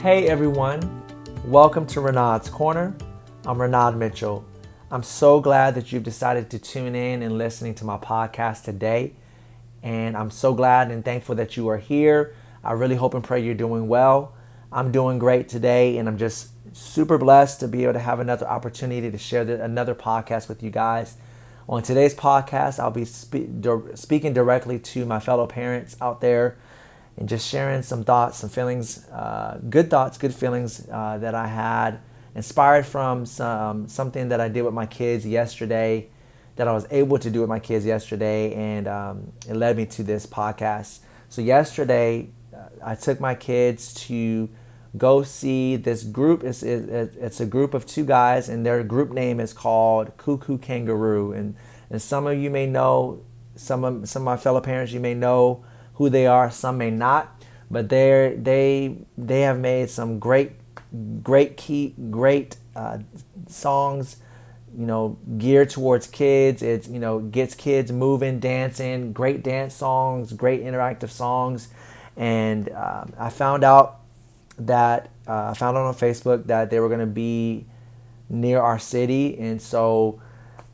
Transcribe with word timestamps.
Hey 0.00 0.28
everyone, 0.28 1.02
welcome 1.44 1.84
to 1.86 2.00
Renaud's 2.00 2.48
Corner. 2.48 2.94
I'm 3.44 3.60
Renaud 3.60 3.96
Mitchell. 3.96 4.44
I'm 4.92 5.02
so 5.02 5.40
glad 5.40 5.74
that 5.74 5.90
you've 5.90 6.04
decided 6.04 6.50
to 6.50 6.60
tune 6.60 6.94
in 6.94 7.20
and 7.20 7.36
listening 7.36 7.74
to 7.74 7.84
my 7.84 7.98
podcast 7.98 8.62
today. 8.62 9.14
And 9.82 10.16
I'm 10.16 10.30
so 10.30 10.54
glad 10.54 10.92
and 10.92 11.04
thankful 11.04 11.34
that 11.34 11.56
you 11.56 11.66
are 11.66 11.78
here. 11.78 12.32
I 12.62 12.74
really 12.74 12.94
hope 12.94 13.12
and 13.14 13.24
pray 13.24 13.42
you're 13.42 13.56
doing 13.56 13.88
well. 13.88 14.36
I'm 14.70 14.92
doing 14.92 15.18
great 15.18 15.48
today, 15.48 15.98
and 15.98 16.08
I'm 16.08 16.16
just 16.16 16.50
super 16.72 17.18
blessed 17.18 17.58
to 17.58 17.66
be 17.66 17.82
able 17.82 17.94
to 17.94 17.98
have 17.98 18.20
another 18.20 18.46
opportunity 18.46 19.10
to 19.10 19.18
share 19.18 19.44
the, 19.44 19.60
another 19.60 19.96
podcast 19.96 20.48
with 20.48 20.62
you 20.62 20.70
guys. 20.70 21.16
On 21.68 21.82
today's 21.82 22.14
podcast, 22.14 22.78
I'll 22.78 22.92
be 22.92 23.04
spe- 23.04 23.98
speaking 23.98 24.32
directly 24.32 24.78
to 24.78 25.04
my 25.04 25.18
fellow 25.18 25.48
parents 25.48 25.96
out 26.00 26.20
there 26.20 26.56
and 27.18 27.28
just 27.28 27.48
sharing 27.48 27.82
some 27.82 28.04
thoughts, 28.04 28.38
some 28.38 28.48
feelings, 28.48 29.06
uh, 29.08 29.58
good 29.68 29.90
thoughts, 29.90 30.16
good 30.16 30.34
feelings 30.34 30.86
uh, 30.90 31.18
that 31.18 31.34
I 31.34 31.48
had, 31.48 31.98
inspired 32.36 32.86
from 32.86 33.26
some, 33.26 33.88
something 33.88 34.28
that 34.28 34.40
I 34.40 34.48
did 34.48 34.62
with 34.62 34.74
my 34.74 34.86
kids 34.86 35.26
yesterday, 35.26 36.08
that 36.54 36.68
I 36.68 36.72
was 36.72 36.86
able 36.90 37.18
to 37.18 37.28
do 37.28 37.40
with 37.40 37.48
my 37.48 37.58
kids 37.58 37.84
yesterday, 37.84 38.54
and 38.54 38.86
um, 38.86 39.32
it 39.48 39.54
led 39.54 39.76
me 39.76 39.86
to 39.86 40.04
this 40.04 40.26
podcast. 40.26 41.00
So, 41.28 41.42
yesterday, 41.42 42.30
uh, 42.54 42.68
I 42.84 42.94
took 42.94 43.20
my 43.20 43.34
kids 43.34 43.92
to 44.06 44.48
go 44.96 45.24
see 45.24 45.76
this 45.76 46.04
group. 46.04 46.44
It's, 46.44 46.62
it, 46.62 46.88
it's 47.20 47.40
a 47.40 47.46
group 47.46 47.74
of 47.74 47.84
two 47.84 48.04
guys, 48.04 48.48
and 48.48 48.64
their 48.64 48.82
group 48.84 49.10
name 49.10 49.40
is 49.40 49.52
called 49.52 50.16
Koo 50.16 50.38
Koo 50.38 50.58
Kangaroo. 50.58 51.32
And, 51.32 51.56
and 51.90 52.00
some 52.00 52.26
of 52.28 52.38
you 52.38 52.50
may 52.50 52.66
know, 52.66 53.22
some 53.56 53.84
of, 53.84 54.08
some 54.08 54.22
of 54.22 54.26
my 54.26 54.36
fellow 54.36 54.60
parents, 54.60 54.92
you 54.92 55.00
may 55.00 55.14
know 55.14 55.64
who 55.98 56.08
they 56.08 56.26
are. 56.26 56.50
Some 56.50 56.78
may 56.78 56.90
not, 56.90 57.44
but 57.70 57.88
they 57.88 58.36
they 58.40 58.96
they 59.16 59.42
have 59.42 59.58
made 59.58 59.90
some 59.90 60.18
great 60.18 60.52
great 61.22 61.56
key 61.56 61.94
great 62.10 62.56
uh, 62.74 62.98
songs. 63.46 64.16
You 64.76 64.86
know, 64.86 65.18
geared 65.38 65.70
towards 65.70 66.06
kids. 66.06 66.62
It's 66.62 66.88
you 66.88 67.00
know 67.00 67.18
gets 67.18 67.54
kids 67.54 67.90
moving, 67.90 68.38
dancing. 68.38 69.12
Great 69.12 69.42
dance 69.42 69.74
songs, 69.74 70.32
great 70.32 70.62
interactive 70.62 71.10
songs, 71.10 71.68
and 72.16 72.70
um, 72.72 73.12
I 73.18 73.30
found 73.30 73.64
out 73.64 74.00
that 74.58 75.10
uh, 75.26 75.50
I 75.50 75.54
found 75.54 75.76
out 75.76 75.84
on 75.84 75.94
Facebook 75.94 76.46
that 76.46 76.70
they 76.70 76.80
were 76.80 76.88
going 76.88 77.00
to 77.00 77.06
be 77.06 77.66
near 78.28 78.60
our 78.60 78.78
city, 78.78 79.38
and 79.38 79.60
so 79.60 80.20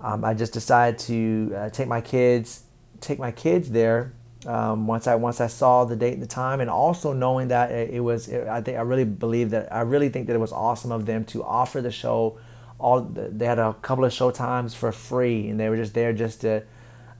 um, 0.00 0.24
I 0.24 0.34
just 0.34 0.52
decided 0.52 0.98
to 1.00 1.54
uh, 1.56 1.70
take 1.70 1.88
my 1.88 2.00
kids 2.00 2.64
take 3.00 3.18
my 3.18 3.30
kids 3.30 3.70
there 3.70 4.12
um, 4.46 4.86
once 4.86 5.06
I 5.06 5.14
once 5.14 5.40
I 5.40 5.46
saw 5.46 5.84
the 5.84 5.96
date 5.96 6.14
and 6.14 6.22
the 6.22 6.26
time, 6.26 6.60
and 6.60 6.68
also 6.70 7.12
knowing 7.12 7.48
that 7.48 7.70
it, 7.70 7.90
it 7.90 8.00
was, 8.00 8.28
it, 8.28 8.46
I 8.46 8.60
think 8.60 8.78
I 8.78 8.82
really 8.82 9.04
believe 9.04 9.50
that 9.50 9.72
I 9.72 9.80
really 9.80 10.08
think 10.08 10.26
that 10.26 10.34
it 10.34 10.40
was 10.40 10.52
awesome 10.52 10.92
of 10.92 11.06
them 11.06 11.24
to 11.26 11.42
offer 11.42 11.80
the 11.80 11.90
show. 11.90 12.38
All 12.78 13.00
they 13.00 13.46
had 13.46 13.58
a 13.58 13.74
couple 13.74 14.04
of 14.04 14.12
show 14.12 14.30
times 14.30 14.74
for 14.74 14.92
free, 14.92 15.48
and 15.48 15.58
they 15.58 15.68
were 15.68 15.76
just 15.76 15.94
there 15.94 16.12
just 16.12 16.42
to 16.42 16.62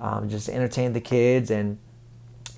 um, 0.00 0.28
just 0.28 0.48
entertain 0.48 0.92
the 0.92 1.00
kids 1.00 1.50
and 1.50 1.78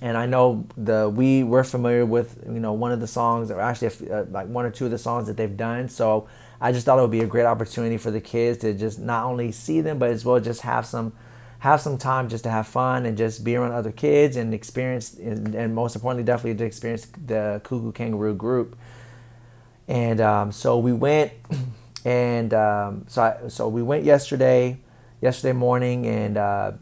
and 0.01 0.17
I 0.17 0.27
know 0.27 0.67
the 0.77 1.09
we 1.09 1.43
we're 1.43 1.65
familiar 1.65 2.05
with 2.05 2.43
you 2.47 2.61
know 2.61 2.73
one 2.73 2.93
of 2.93 3.01
the 3.01 3.07
songs 3.07 3.51
or 3.51 3.61
actually 3.61 4.11
uh, 4.11 4.25
like 4.31 4.49
one 4.49 4.67
or 4.67 4.71
two 4.71 4.87
of 4.87 4.91
the 4.91 4.99
songs 4.99 5.27
that 5.27 5.37
they've 5.37 5.57
done. 5.57 5.89
So 5.89 6.29
I 6.61 6.73
just 6.73 6.87
thought 6.87 6.99
it 6.99 7.03
would 7.03 7.11
be 7.11 7.21
a 7.21 7.27
great 7.27 7.47
opportunity 7.47 7.97
for 7.97 8.11
the 8.11 8.21
kids 8.21 8.59
to 8.59 8.75
just 8.75 8.99
not 8.99 9.25
only 9.25 9.53
see 9.53 9.81
them 9.81 9.99
but 9.99 10.11
as 10.11 10.25
well 10.25 10.41
just 10.41 10.63
have 10.63 10.87
some 10.87 11.13
have 11.61 11.81
some 11.81 11.99
time 11.99 12.29
just 12.29 12.45
to 12.45 12.51
have 12.51 12.67
fun 12.67 13.07
and 13.07 13.17
just 13.17 13.45
be 13.45 13.57
around 13.57 13.73
other 13.73 13.93
kids 13.93 14.37
and 14.37 14.53
experience 14.53 15.15
and, 15.15 15.55
and 15.55 15.75
most 15.75 15.95
importantly 15.95 16.25
definitely 16.25 16.57
to 16.59 16.65
experience 16.65 17.07
the 17.27 17.61
Koo 17.65 17.93
Kangaroo 17.93 18.35
group. 18.35 18.77
And 19.89 20.21
um, 20.21 20.53
so 20.53 20.79
we 20.79 20.93
went 20.93 21.33
and 22.05 22.53
um, 22.55 23.05
so 23.09 23.23
I, 23.23 23.49
so 23.49 23.69
we 23.69 23.83
went 23.83 24.05
yesterday 24.05 24.79
yesterday 25.21 25.53
morning 25.53 26.07
and 26.07 26.37
uh, 26.37 26.73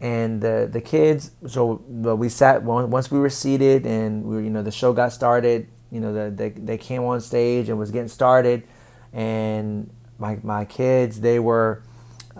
and 0.00 0.40
the 0.40 0.68
the 0.70 0.80
kids 0.80 1.32
so 1.46 1.74
we 1.90 2.28
sat 2.28 2.62
once 2.62 3.10
we 3.10 3.18
were 3.18 3.28
seated 3.30 3.86
and 3.86 4.24
we 4.24 4.44
you 4.44 4.50
know 4.50 4.62
the 4.62 4.70
show 4.70 4.92
got 4.92 5.12
started 5.12 5.68
you 5.90 6.00
know 6.00 6.12
the, 6.12 6.30
they, 6.30 6.50
they 6.50 6.78
came 6.78 7.02
on 7.02 7.20
stage 7.20 7.68
and 7.68 7.78
was 7.78 7.90
getting 7.90 8.08
started. 8.08 8.62
And 9.12 9.90
my 10.18 10.38
my 10.42 10.64
kids 10.64 11.20
they 11.20 11.38
were 11.38 11.82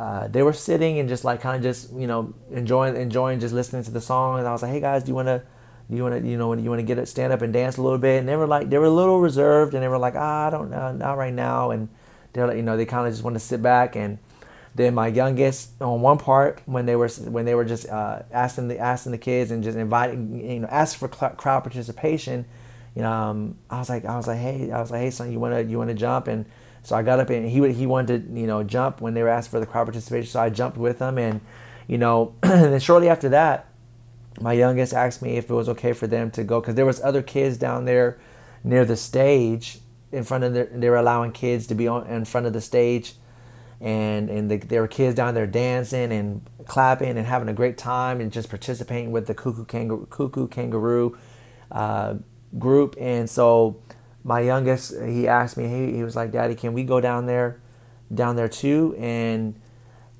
uh, 0.01 0.29
they 0.29 0.43
were 0.43 0.55
sitting 0.55 0.99
and 0.99 1.11
just 1.11 1.25
like 1.25 1.43
kind 1.43 1.57
of 1.57 1.63
just 1.63 1.93
you 1.93 2.07
know 2.07 2.33
enjoying 2.51 2.97
enjoying 2.97 3.39
just 3.39 3.53
listening 3.53 3.83
to 3.85 3.91
the 3.91 4.01
song 4.01 4.39
and 4.39 4.49
I 4.49 4.53
was 4.53 4.63
like 4.63 4.73
hey 4.73 4.81
guys 4.81 5.05
do 5.05 5.11
you 5.11 5.15
want 5.15 5.29
to 5.29 5.43
do 5.91 5.97
you 5.97 6.03
want 6.05 6.23
to 6.23 6.27
you 6.27 6.39
know 6.39 6.53
you 6.55 6.71
want 6.71 6.79
to 6.79 6.87
get 6.87 6.99
it 6.99 7.07
stand 7.07 7.33
up 7.33 7.43
and 7.43 7.53
dance 7.53 7.77
a 7.77 7.83
little 7.83 7.99
bit? 7.99 8.21
And 8.21 8.29
they 8.29 8.37
were 8.37 8.47
like 8.47 8.71
they 8.71 8.79
were 8.79 8.87
a 8.87 8.91
little 8.91 9.21
reserved 9.21 9.75
and 9.75 9.83
they 9.83 9.89
were 9.89 9.99
like 9.99 10.15
ah, 10.17 10.47
I 10.47 10.51
don't 10.51 10.71
know 10.71 10.93
not 10.93 11.19
right 11.19 11.35
now. 11.35 11.71
And 11.71 11.89
they're 12.33 12.47
like 12.47 12.57
you 12.57 12.63
know 12.63 12.77
they 12.77 12.87
kind 12.87 13.07
of 13.07 13.13
just 13.13 13.25
want 13.25 13.35
to 13.35 13.41
sit 13.41 13.61
back. 13.61 13.97
And 13.97 14.19
then 14.75 14.95
my 14.95 15.09
youngest 15.09 15.71
on 15.83 16.01
one 16.01 16.17
part 16.17 16.63
when 16.65 16.87
they 16.87 16.95
were 16.95 17.09
when 17.09 17.45
they 17.45 17.57
were 17.57 17.65
just 17.65 17.89
uh, 17.89 18.23
asking 18.31 18.69
the 18.69 18.79
asking 18.79 19.13
the 19.13 19.19
kids 19.19 19.51
and 19.51 19.65
just 19.65 19.77
inviting 19.77 20.49
you 20.49 20.61
know 20.61 20.69
asking 20.71 21.09
for 21.09 21.15
cl- 21.15 21.35
crowd 21.35 21.61
participation 21.65 22.45
you 22.95 23.03
know 23.03 23.11
um, 23.11 23.59
I 23.69 23.81
was 23.81 23.89
like 23.89 24.05
I 24.05 24.17
was 24.17 24.29
like 24.29 24.39
hey 24.39 24.71
I 24.71 24.81
was 24.81 24.93
like 24.93 25.01
hey 25.01 25.11
son 25.11 25.33
you 25.33 25.41
want 25.41 25.55
to 25.55 25.65
you 25.65 25.77
want 25.77 25.91
to 25.91 25.97
jump? 25.97 26.29
And 26.29 26.47
so 26.83 26.97
I 26.97 27.03
got 27.03 27.21
up 27.21 27.31
and 27.31 27.49
he 27.49 27.73
he 27.73 27.87
wanted 27.87 28.29
to 28.29 28.41
you 28.41 28.47
know 28.47 28.63
jump 28.63 29.01
when 29.01 29.15
they 29.15 29.23
were 29.23 29.29
asked 29.29 29.51
for 29.51 29.61
the 29.61 29.67
crowd 29.67 29.85
participation. 29.85 30.31
So 30.31 30.41
I 30.41 30.51
jumped 30.51 30.77
with 30.77 30.99
them 30.99 31.19
and 31.19 31.41
you 31.87 31.99
know 31.99 32.35
and 32.43 32.73
then 32.73 32.81
shortly 32.81 33.09
after 33.09 33.29
that, 33.31 33.69
my 34.41 34.53
youngest 34.53 34.95
asked 34.95 35.23
me 35.23 35.37
if 35.37 35.51
it 35.51 35.55
was 35.55 35.69
okay 35.69 35.93
for 35.93 36.07
them 36.07 36.31
to 36.33 36.45
go 36.45 36.61
because 36.61 36.75
there 36.75 36.87
was 36.87 37.01
other 37.03 37.23
kids 37.23 37.57
down 37.59 37.85
there 37.85 38.19
near 38.65 38.85
the 38.85 38.97
stage 38.97 39.79
in 40.13 40.25
front 40.25 40.45
of 40.45 40.55
the, 40.55 40.69
they 40.73 40.91
were 40.91 40.97
allowing 40.97 41.33
kids 41.33 41.67
to 41.69 41.75
be 41.75 41.87
on 41.87 42.07
in 42.07 42.25
front 42.25 42.47
of 42.47 42.53
the 42.53 42.61
stage 42.61 43.15
and 43.81 44.29
and 44.29 44.51
the, 44.51 44.57
there 44.59 44.81
were 44.81 44.89
kids 44.89 45.15
down 45.15 45.35
there 45.35 45.47
dancing 45.47 46.13
and 46.13 46.43
clapping 46.67 47.17
and 47.17 47.27
having 47.27 47.49
a 47.49 47.53
great 47.53 47.79
time 47.79 48.21
and 48.21 48.33
just 48.33 48.49
participating 48.49 49.11
with 49.11 49.27
the 49.27 49.35
cuckoo 49.35 49.65
Koo 49.65 49.65
kangaroo, 49.65 50.07
Koo 50.07 50.29
Koo 50.29 50.49
Kangaroo 50.49 51.19
uh, 51.71 52.15
group 52.59 52.95
and 52.99 53.29
so 53.29 53.81
my 54.23 54.41
youngest, 54.41 54.95
he 55.01 55.27
asked 55.27 55.57
me, 55.57 55.69
he, 55.69 55.97
he 55.97 56.03
was 56.03 56.17
like, 56.17 56.33
Daddy, 56.33 56.55
can 56.55 56.73
we 56.73 56.85
go 56.85 57.01
down 57.01 57.27
there, 57.27 57.61
down 58.13 58.37
there 58.37 58.49
too? 58.49 58.95
And, 58.99 59.55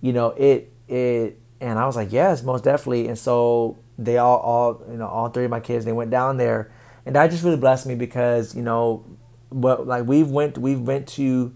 you 0.01 0.13
know, 0.13 0.29
it, 0.31 0.73
it, 0.89 1.39
and 1.61 1.79
I 1.79 1.87
was 1.87 1.97
like, 1.97 2.13
yes, 2.13 2.43
most 2.43 2.65
definitely. 2.65 3.09
And 3.09 3.19
so 3.19 3.79
they 3.99 4.17
all, 4.17 4.39
all, 4.39 4.83
you 4.91 4.97
know, 4.97 5.07
all 5.07 5.29
three 5.29 5.45
of 5.45 5.51
my 5.51 5.61
kids, 5.61 5.85
they 5.85 5.93
went 5.93 6.11
down 6.11 6.39
there 6.39 6.71
and 7.07 7.15
that 7.17 7.31
just 7.31 7.43
really 7.43 7.57
blessed 7.57 7.87
me 7.87 7.95
because, 7.95 8.55
you 8.55 8.63
know, 8.63 9.05
what, 9.49 9.87
like 9.87 10.07
we've 10.07 10.29
went, 10.31 10.59
we've 10.59 10.81
went 10.81 11.09
to 11.09 11.55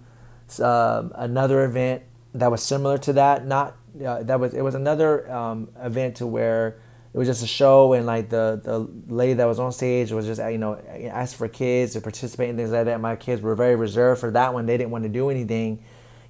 uh, 0.61 1.09
another 1.15 1.65
event 1.65 2.03
that 2.35 2.51
was 2.51 2.63
similar 2.63 2.99
to 2.99 3.13
that. 3.15 3.47
Not, 3.47 3.77
uh, 4.05 4.23
that 4.25 4.41
was, 4.41 4.55
it 4.55 4.63
was 4.63 4.75
another 4.75 5.31
um, 5.31 5.69
event 5.81 6.17
to 6.17 6.27
where, 6.27 6.81
it 7.15 7.19
was 7.19 7.29
just 7.29 7.45
a 7.45 7.47
show 7.47 7.93
and 7.93 8.05
like 8.07 8.29
the 8.29 8.61
the 8.63 8.81
lady 9.07 9.35
that 9.35 9.45
was 9.47 9.61
on 9.61 9.73
stage 9.73 10.11
was 10.11 10.27
just 10.27 10.41
you 10.51 10.59
know 10.59 10.75
asked 11.11 11.37
for 11.37 11.49
kids 11.49 11.93
to 11.93 12.01
participate 12.01 12.51
in 12.51 12.57
things 12.57 12.73
like 12.73 12.87
that. 12.87 13.01
My 13.01 13.17
kids 13.17 13.41
were 13.41 13.55
very 13.55 13.77
reserved 13.77 14.21
for 14.21 14.33
that 14.33 14.53
one. 14.53 14.67
They 14.67 14.77
didn't 14.77 14.91
want 14.91 15.05
to 15.05 15.11
do 15.11 15.31
anything 15.31 15.83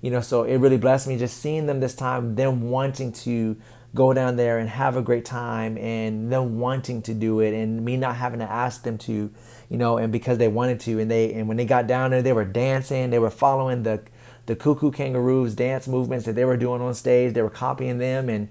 you 0.02 0.10
know 0.10 0.20
so 0.20 0.42
it 0.42 0.58
really 0.58 0.76
blessed 0.76 1.08
me 1.08 1.16
just 1.16 1.38
seeing 1.38 1.64
them 1.66 1.80
this 1.80 1.94
time 1.94 2.34
them 2.34 2.68
wanting 2.68 3.10
to 3.10 3.56
go 3.94 4.12
down 4.12 4.36
there 4.36 4.58
and 4.58 4.68
have 4.68 4.96
a 4.96 5.02
great 5.02 5.24
time 5.24 5.78
and 5.78 6.32
them 6.32 6.58
wanting 6.58 7.00
to 7.00 7.14
do 7.14 7.40
it 7.40 7.54
and 7.54 7.84
me 7.84 7.96
not 7.96 8.16
having 8.16 8.40
to 8.40 8.50
ask 8.50 8.82
them 8.82 8.98
to 8.98 9.30
you 9.70 9.78
know 9.78 9.98
and 9.98 10.12
because 10.12 10.38
they 10.38 10.48
wanted 10.48 10.80
to. 10.80 10.98
And 10.98 11.10
they 11.10 11.32
and 11.32 11.46
when 11.46 11.56
they 11.56 11.64
got 11.64 11.86
down 11.86 12.10
there 12.10 12.22
they 12.22 12.32
were 12.32 12.44
dancing 12.44 13.10
they 13.10 13.18
were 13.18 13.30
following 13.30 13.84
the 13.84 14.02
the 14.46 14.56
Koo 14.56 14.90
kangaroos 14.90 15.54
dance 15.54 15.88
movements 15.88 16.26
that 16.26 16.34
they 16.34 16.44
were 16.44 16.56
doing 16.56 16.82
on 16.82 16.94
stage. 16.94 17.32
They 17.32 17.42
were 17.42 17.50
copying 17.50 17.98
them 17.98 18.28
and 18.28 18.48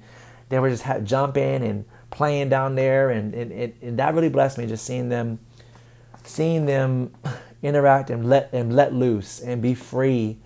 they 0.50 0.59
were 0.59 0.69
just 0.69 0.86
jumping 1.03 1.63
and 1.63 1.86
playing 2.13 2.48
down 2.48 2.75
there, 2.75 3.10
and, 3.10 3.33
and, 3.33 3.74
and 3.81 3.98
that 3.98 4.13
really 4.13 4.30
blessed 4.30 4.60
me 4.60 4.68
just 4.68 4.86
seeing 4.86 5.10
them, 5.10 5.39
seeing 6.24 6.65
them 6.65 7.12
interact 7.63 8.10
and 8.10 8.30
let 8.30 8.50
and 8.54 8.75
let 8.75 8.94
loose 8.94 9.39
and 9.39 9.62
be 9.62 9.74
free, 9.74 10.38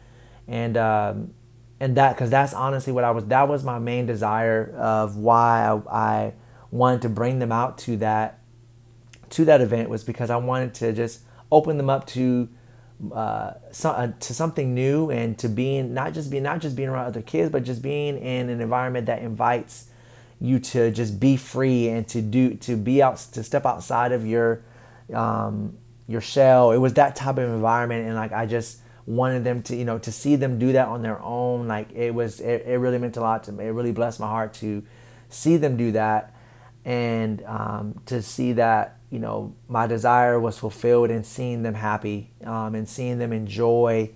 and 0.47 0.77
um, 0.77 1.33
and 1.79 1.97
that 1.97 2.15
because 2.15 2.29
that's 2.29 2.53
honestly 2.53 2.93
what 2.93 3.03
I 3.03 3.11
was. 3.11 3.25
That 3.25 3.49
was 3.49 3.63
my 3.63 3.79
main 3.79 4.05
desire 4.05 4.73
of 4.77 5.17
why 5.17 5.81
I, 5.91 5.95
I 5.95 6.33
wanted 6.71 7.01
to 7.03 7.09
bring 7.09 7.39
them 7.39 7.51
out 7.51 7.77
to 7.79 7.97
that 7.97 8.39
to 9.31 9.43
that 9.45 9.59
event 9.59 9.89
was 9.89 10.05
because 10.05 10.29
I 10.29 10.37
wanted 10.37 10.73
to 10.75 10.93
just 10.93 11.21
open 11.51 11.77
them 11.77 11.89
up 11.89 12.07
to 12.07 12.47
uh, 13.13 13.53
so, 13.71 13.91
uh, 13.91 14.11
to 14.19 14.33
something 14.33 14.73
new 14.73 15.11
and 15.11 15.37
to 15.37 15.49
being 15.49 15.93
not 15.93 16.13
just 16.13 16.31
being 16.31 16.43
not 16.43 16.61
just 16.61 16.77
being 16.77 16.87
around 16.87 17.07
other 17.07 17.21
kids, 17.21 17.51
but 17.51 17.63
just 17.63 17.81
being 17.81 18.17
in 18.17 18.49
an 18.49 18.61
environment 18.61 19.05
that 19.07 19.21
invites 19.21 19.89
you 20.39 20.59
to 20.59 20.91
just 20.91 21.19
be 21.19 21.37
free 21.37 21.89
and 21.89 22.07
to 22.09 22.21
do 22.21 22.55
to 22.55 22.75
be 22.77 23.01
out 23.01 23.17
to 23.33 23.43
step 23.43 23.65
outside 23.65 24.11
of 24.11 24.25
your 24.25 24.61
um, 25.13 25.77
your 26.07 26.21
shell. 26.21 26.71
It 26.71 26.77
was 26.77 26.93
that 26.93 27.15
type 27.15 27.37
of 27.37 27.49
environment, 27.49 28.05
and 28.07 28.15
like 28.15 28.31
I 28.33 28.45
just 28.45 28.79
wanted 29.05 29.43
them 29.43 29.61
to 29.63 29.75
you 29.75 29.85
know 29.85 29.99
to 29.99 30.11
see 30.11 30.35
them 30.35 30.59
do 30.59 30.73
that 30.73 30.87
on 30.87 31.01
their 31.01 31.21
own. 31.21 31.67
Like 31.67 31.91
it 31.93 32.13
was 32.13 32.39
it, 32.39 32.63
it 32.67 32.77
really 32.79 32.97
meant 32.99 33.17
a 33.17 33.21
lot 33.21 33.43
to 33.45 33.51
me. 33.51 33.65
It 33.65 33.71
really 33.71 33.91
blessed 33.93 34.19
my 34.19 34.27
heart 34.27 34.53
to 34.55 34.83
see 35.29 35.57
them 35.57 35.77
do 35.77 35.91
that. 35.93 36.33
and 36.85 37.43
um, 37.45 38.01
to 38.05 38.21
see 38.21 38.53
that 38.53 38.97
you 39.09 39.19
know 39.19 39.53
my 39.67 39.87
desire 39.87 40.39
was 40.39 40.57
fulfilled 40.57 41.09
and 41.11 41.25
seeing 41.25 41.63
them 41.63 41.73
happy 41.73 42.31
um, 42.45 42.75
and 42.75 42.87
seeing 42.87 43.17
them 43.19 43.33
enjoy 43.33 44.09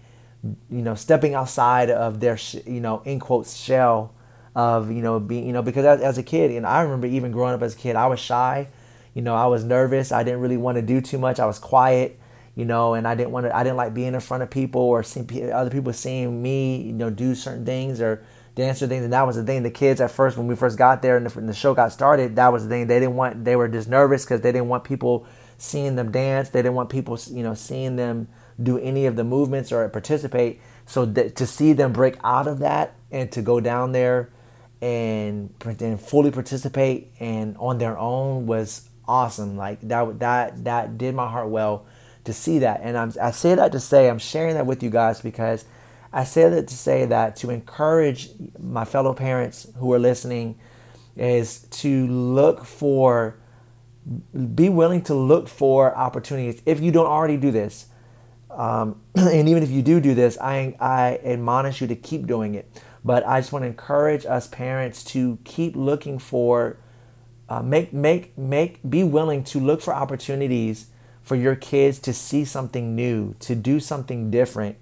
you 0.69 0.81
know 0.81 0.95
stepping 0.95 1.33
outside 1.35 1.89
of 1.89 2.19
their 2.19 2.37
you 2.65 2.79
know 2.79 3.01
in 3.05 3.19
quotes 3.19 3.55
shell 3.55 4.13
of 4.55 4.91
you 4.91 5.01
know 5.01 5.19
being 5.19 5.45
you 5.45 5.53
know 5.53 5.61
because 5.61 5.85
as, 5.85 6.01
as 6.01 6.17
a 6.17 6.23
kid 6.23 6.51
and 6.51 6.65
I 6.65 6.81
remember 6.81 7.07
even 7.07 7.31
growing 7.31 7.53
up 7.53 7.61
as 7.61 7.73
a 7.73 7.77
kid 7.77 7.95
I 7.95 8.07
was 8.07 8.19
shy 8.19 8.67
you 9.13 9.21
know 9.21 9.35
I 9.35 9.45
was 9.45 9.63
nervous 9.63 10.11
I 10.11 10.23
didn't 10.23 10.41
really 10.41 10.57
want 10.57 10.75
to 10.75 10.81
do 10.81 10.99
too 10.99 11.17
much 11.17 11.39
I 11.39 11.45
was 11.45 11.57
quiet 11.57 12.19
you 12.55 12.65
know 12.65 12.93
and 12.93 13.07
I 13.07 13.15
didn't 13.15 13.31
want 13.31 13.45
to 13.45 13.55
I 13.55 13.63
didn't 13.63 13.77
like 13.77 13.93
being 13.93 14.13
in 14.13 14.19
front 14.19 14.43
of 14.43 14.49
people 14.49 14.81
or 14.81 15.03
seeing 15.03 15.51
other 15.51 15.69
people 15.69 15.93
seeing 15.93 16.41
me 16.41 16.81
you 16.81 16.93
know 16.93 17.09
do 17.09 17.33
certain 17.33 17.65
things 17.65 18.01
or 18.01 18.23
dance 18.55 18.81
or 18.81 18.87
things 18.87 19.03
and 19.03 19.13
that 19.13 19.25
was 19.25 19.37
the 19.37 19.43
thing. 19.43 19.63
The 19.63 19.71
kids 19.71 20.01
at 20.01 20.11
first 20.11 20.37
when 20.37 20.47
we 20.47 20.55
first 20.55 20.77
got 20.77 21.01
there 21.01 21.15
and 21.15 21.25
the, 21.25 21.41
the 21.41 21.53
show 21.53 21.73
got 21.73 21.93
started 21.93 22.35
that 22.35 22.51
was 22.51 22.63
the 22.63 22.69
thing. 22.69 22.87
They 22.87 22.99
didn't 22.99 23.15
want 23.15 23.45
they 23.45 23.55
were 23.55 23.67
just 23.67 23.87
nervous 23.87 24.25
because 24.25 24.41
they 24.41 24.51
didn't 24.51 24.67
want 24.67 24.83
people 24.83 25.25
seeing 25.57 25.95
them 25.95 26.11
dance 26.11 26.49
they 26.49 26.59
didn't 26.61 26.73
want 26.73 26.89
people 26.89 27.19
you 27.29 27.43
know 27.43 27.53
seeing 27.53 27.95
them 27.95 28.27
do 28.61 28.77
any 28.79 29.05
of 29.05 29.15
the 29.15 29.23
movements 29.23 29.71
or 29.71 29.87
participate. 29.89 30.59
So 30.85 31.05
th- 31.05 31.35
to 31.35 31.47
see 31.47 31.73
them 31.73 31.93
break 31.93 32.17
out 32.23 32.47
of 32.47 32.59
that 32.59 32.95
and 33.11 33.31
to 33.31 33.41
go 33.41 33.59
down 33.59 33.93
there 33.93 34.29
and, 34.81 35.53
and 35.65 36.01
fully 36.01 36.31
participate 36.31 37.11
and 37.19 37.55
on 37.57 37.77
their 37.77 37.97
own 37.97 38.47
was 38.47 38.89
awesome. 39.07 39.57
Like 39.57 39.79
that 39.81 40.19
that 40.19 40.63
that 40.63 40.97
did 40.97 41.15
my 41.15 41.29
heart 41.29 41.49
well 41.49 41.85
to 42.23 42.33
see 42.33 42.59
that. 42.59 42.81
And 42.83 42.97
I'm, 42.97 43.13
I 43.21 43.31
say 43.31 43.55
that 43.55 43.71
to 43.71 43.79
say 43.79 44.09
I'm 44.09 44.19
sharing 44.19 44.55
that 44.55 44.65
with 44.65 44.83
you 44.83 44.89
guys 44.89 45.21
because 45.21 45.65
I 46.13 46.23
say 46.23 46.49
that 46.49 46.67
to 46.67 46.75
say 46.75 47.05
that 47.05 47.35
to 47.37 47.49
encourage 47.49 48.29
my 48.59 48.85
fellow 48.85 49.13
parents 49.13 49.67
who 49.77 49.93
are 49.93 49.99
listening 49.99 50.59
is 51.15 51.59
to 51.71 52.07
look 52.07 52.65
for 52.65 53.37
be 54.55 54.67
willing 54.67 55.03
to 55.03 55.13
look 55.13 55.47
for 55.47 55.95
opportunities 55.95 56.61
if 56.65 56.79
you 56.79 56.91
don't 56.91 57.05
already 57.05 57.37
do 57.37 57.51
this 57.51 57.85
um, 58.49 58.99
and 59.15 59.47
even 59.47 59.61
if 59.61 59.69
you 59.69 59.83
do 59.83 59.99
do 59.99 60.15
this 60.15 60.39
I, 60.39 60.75
I 60.79 61.19
admonish 61.23 61.81
you 61.81 61.87
to 61.87 61.95
keep 61.95 62.25
doing 62.25 62.55
it 62.55 62.81
but 63.03 63.25
I 63.25 63.39
just 63.39 63.51
want 63.51 63.63
to 63.63 63.67
encourage 63.67 64.25
us 64.25 64.47
parents 64.47 65.03
to 65.05 65.39
keep 65.43 65.75
looking 65.75 66.19
for, 66.19 66.77
uh, 67.49 67.61
make, 67.61 67.93
make, 67.93 68.37
make, 68.37 68.79
be 68.87 69.03
willing 69.03 69.43
to 69.45 69.59
look 69.59 69.81
for 69.81 69.93
opportunities 69.93 70.87
for 71.21 71.35
your 71.35 71.55
kids 71.55 71.99
to 71.99 72.13
see 72.13 72.45
something 72.45 72.95
new, 72.95 73.35
to 73.39 73.55
do 73.55 73.79
something 73.79 74.29
different, 74.29 74.77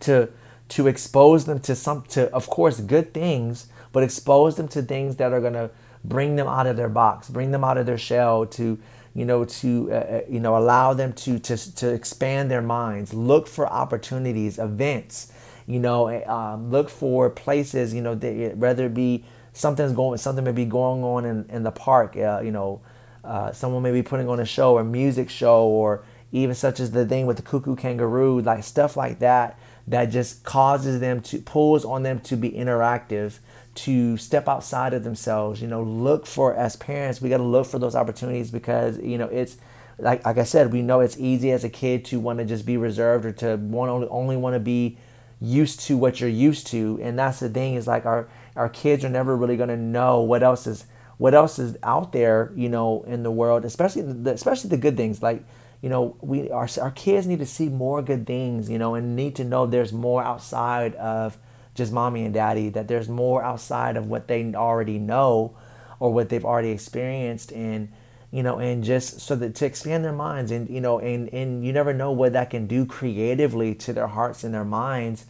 to, 0.00 0.28
to 0.68 0.86
expose 0.86 1.46
them 1.46 1.60
to 1.60 1.74
some, 1.74 2.02
to, 2.02 2.32
of 2.32 2.48
course, 2.48 2.80
good 2.80 3.14
things, 3.14 3.68
but 3.92 4.02
expose 4.02 4.56
them 4.56 4.68
to 4.68 4.82
things 4.82 5.16
that 5.16 5.32
are 5.32 5.40
going 5.40 5.54
to 5.54 5.70
bring 6.04 6.36
them 6.36 6.46
out 6.46 6.66
of 6.66 6.76
their 6.76 6.88
box, 6.88 7.28
bring 7.28 7.50
them 7.50 7.64
out 7.64 7.76
of 7.76 7.86
their 7.86 7.98
shell, 7.98 8.46
to, 8.46 8.78
you 9.14 9.24
know, 9.24 9.44
to, 9.44 9.88
uh, 9.90 9.94
uh 9.94 10.20
you 10.28 10.40
know, 10.40 10.56
allow 10.56 10.94
them 10.94 11.12
to, 11.12 11.38
to, 11.38 11.74
to 11.76 11.88
expand 11.92 12.50
their 12.50 12.62
minds, 12.62 13.12
look 13.12 13.46
for 13.46 13.66
opportunities, 13.66 14.58
events, 14.58 15.32
you 15.70 15.78
know, 15.78 16.08
eh, 16.08 16.24
um, 16.24 16.70
look 16.70 16.90
for 16.90 17.30
places, 17.30 17.94
you 17.94 18.02
know, 18.02 18.14
that, 18.14 18.56
whether 18.56 18.86
it 18.86 18.94
be 18.94 19.24
something's 19.52 19.92
going, 19.92 20.18
something 20.18 20.44
may 20.44 20.52
be 20.52 20.64
going 20.64 21.04
on 21.04 21.24
in, 21.24 21.46
in 21.48 21.62
the 21.62 21.70
park, 21.70 22.16
uh, 22.16 22.40
you 22.42 22.50
know, 22.50 22.80
uh, 23.22 23.52
someone 23.52 23.82
may 23.82 23.92
be 23.92 24.02
putting 24.02 24.28
on 24.28 24.40
a 24.40 24.44
show 24.44 24.74
or 24.74 24.84
music 24.84 25.30
show 25.30 25.66
or 25.66 26.04
even 26.32 26.54
such 26.54 26.80
as 26.80 26.90
the 26.90 27.06
thing 27.06 27.26
with 27.26 27.36
the 27.36 27.42
Koo 27.42 27.60
Koo 27.60 27.76
Kangaroo, 27.76 28.40
like 28.40 28.64
stuff 28.64 28.96
like 28.96 29.18
that, 29.20 29.58
that 29.86 30.06
just 30.06 30.44
causes 30.44 31.00
them 31.00 31.20
to, 31.22 31.38
pulls 31.38 31.84
on 31.84 32.02
them 32.02 32.20
to 32.20 32.36
be 32.36 32.50
interactive, 32.50 33.38
to 33.74 34.16
step 34.16 34.48
outside 34.48 34.92
of 34.92 35.04
themselves, 35.04 35.62
you 35.62 35.68
know, 35.68 35.82
look 35.82 36.26
for, 36.26 36.54
as 36.54 36.76
parents, 36.76 37.20
we 37.20 37.28
got 37.28 37.38
to 37.38 37.42
look 37.42 37.66
for 37.66 37.78
those 37.78 37.94
opportunities 37.94 38.50
because, 38.50 38.98
you 38.98 39.18
know, 39.18 39.26
it's, 39.26 39.56
like, 39.98 40.24
like 40.24 40.38
I 40.38 40.44
said, 40.44 40.72
we 40.72 40.82
know 40.82 41.00
it's 41.00 41.18
easy 41.18 41.52
as 41.52 41.62
a 41.62 41.68
kid 41.68 42.04
to 42.06 42.18
want 42.18 42.38
to 42.38 42.44
just 42.44 42.64
be 42.64 42.76
reserved 42.76 43.26
or 43.26 43.32
to 43.32 43.56
want 43.56 43.90
only, 43.90 44.08
only 44.08 44.36
want 44.36 44.54
to 44.54 44.60
be 44.60 44.96
used 45.40 45.80
to 45.80 45.96
what 45.96 46.20
you're 46.20 46.30
used 46.30 46.66
to. 46.68 46.98
And 47.02 47.18
that's 47.18 47.40
the 47.40 47.48
thing 47.48 47.74
is 47.74 47.86
like 47.86 48.06
our 48.06 48.28
our 48.56 48.68
kids 48.68 49.04
are 49.04 49.08
never 49.08 49.36
really 49.36 49.56
going 49.56 49.68
to 49.68 49.76
know 49.76 50.20
what 50.20 50.42
else 50.42 50.66
is 50.66 50.86
what 51.18 51.34
else 51.34 51.58
is 51.58 51.76
out 51.82 52.12
there 52.12 52.52
you 52.56 52.68
know 52.68 53.02
in 53.02 53.22
the 53.22 53.30
world 53.30 53.64
especially 53.64 54.02
the, 54.02 54.32
especially 54.32 54.70
the 54.70 54.76
good 54.76 54.96
things. 54.96 55.22
Like 55.22 55.44
you 55.82 55.88
know 55.88 56.16
we 56.20 56.50
our, 56.50 56.68
our 56.80 56.90
kids 56.90 57.26
need 57.26 57.38
to 57.38 57.46
see 57.46 57.68
more 57.68 58.02
good 58.02 58.26
things 58.26 58.68
you 58.68 58.78
know 58.78 58.94
and 58.94 59.16
need 59.16 59.34
to 59.36 59.44
know 59.44 59.66
there's 59.66 59.92
more 59.92 60.22
outside 60.22 60.94
of 60.96 61.38
just 61.74 61.92
mommy 61.92 62.24
and 62.24 62.34
daddy 62.34 62.68
that 62.68 62.88
there's 62.88 63.08
more 63.08 63.42
outside 63.42 63.96
of 63.96 64.06
what 64.06 64.28
they 64.28 64.54
already 64.54 64.98
know 64.98 65.56
or 66.00 66.12
what 66.12 66.30
they've 66.30 66.44
already 66.44 66.70
experienced. 66.70 67.52
And 67.52 67.92
you 68.32 68.42
know 68.42 68.58
and 68.58 68.84
just 68.84 69.20
so 69.20 69.34
that 69.36 69.54
to 69.54 69.66
expand 69.66 70.04
their 70.04 70.12
minds 70.12 70.50
and 70.50 70.70
you 70.70 70.80
know 70.80 71.00
and 71.00 71.28
and 71.34 71.64
you 71.64 71.72
never 71.72 71.92
know 71.92 72.12
what 72.12 72.32
that 72.32 72.50
can 72.50 72.66
do 72.66 72.86
creatively 72.86 73.74
to 73.74 73.92
their 73.92 74.06
hearts 74.06 74.44
and 74.44 74.54
their 74.54 74.64
minds 74.64 75.26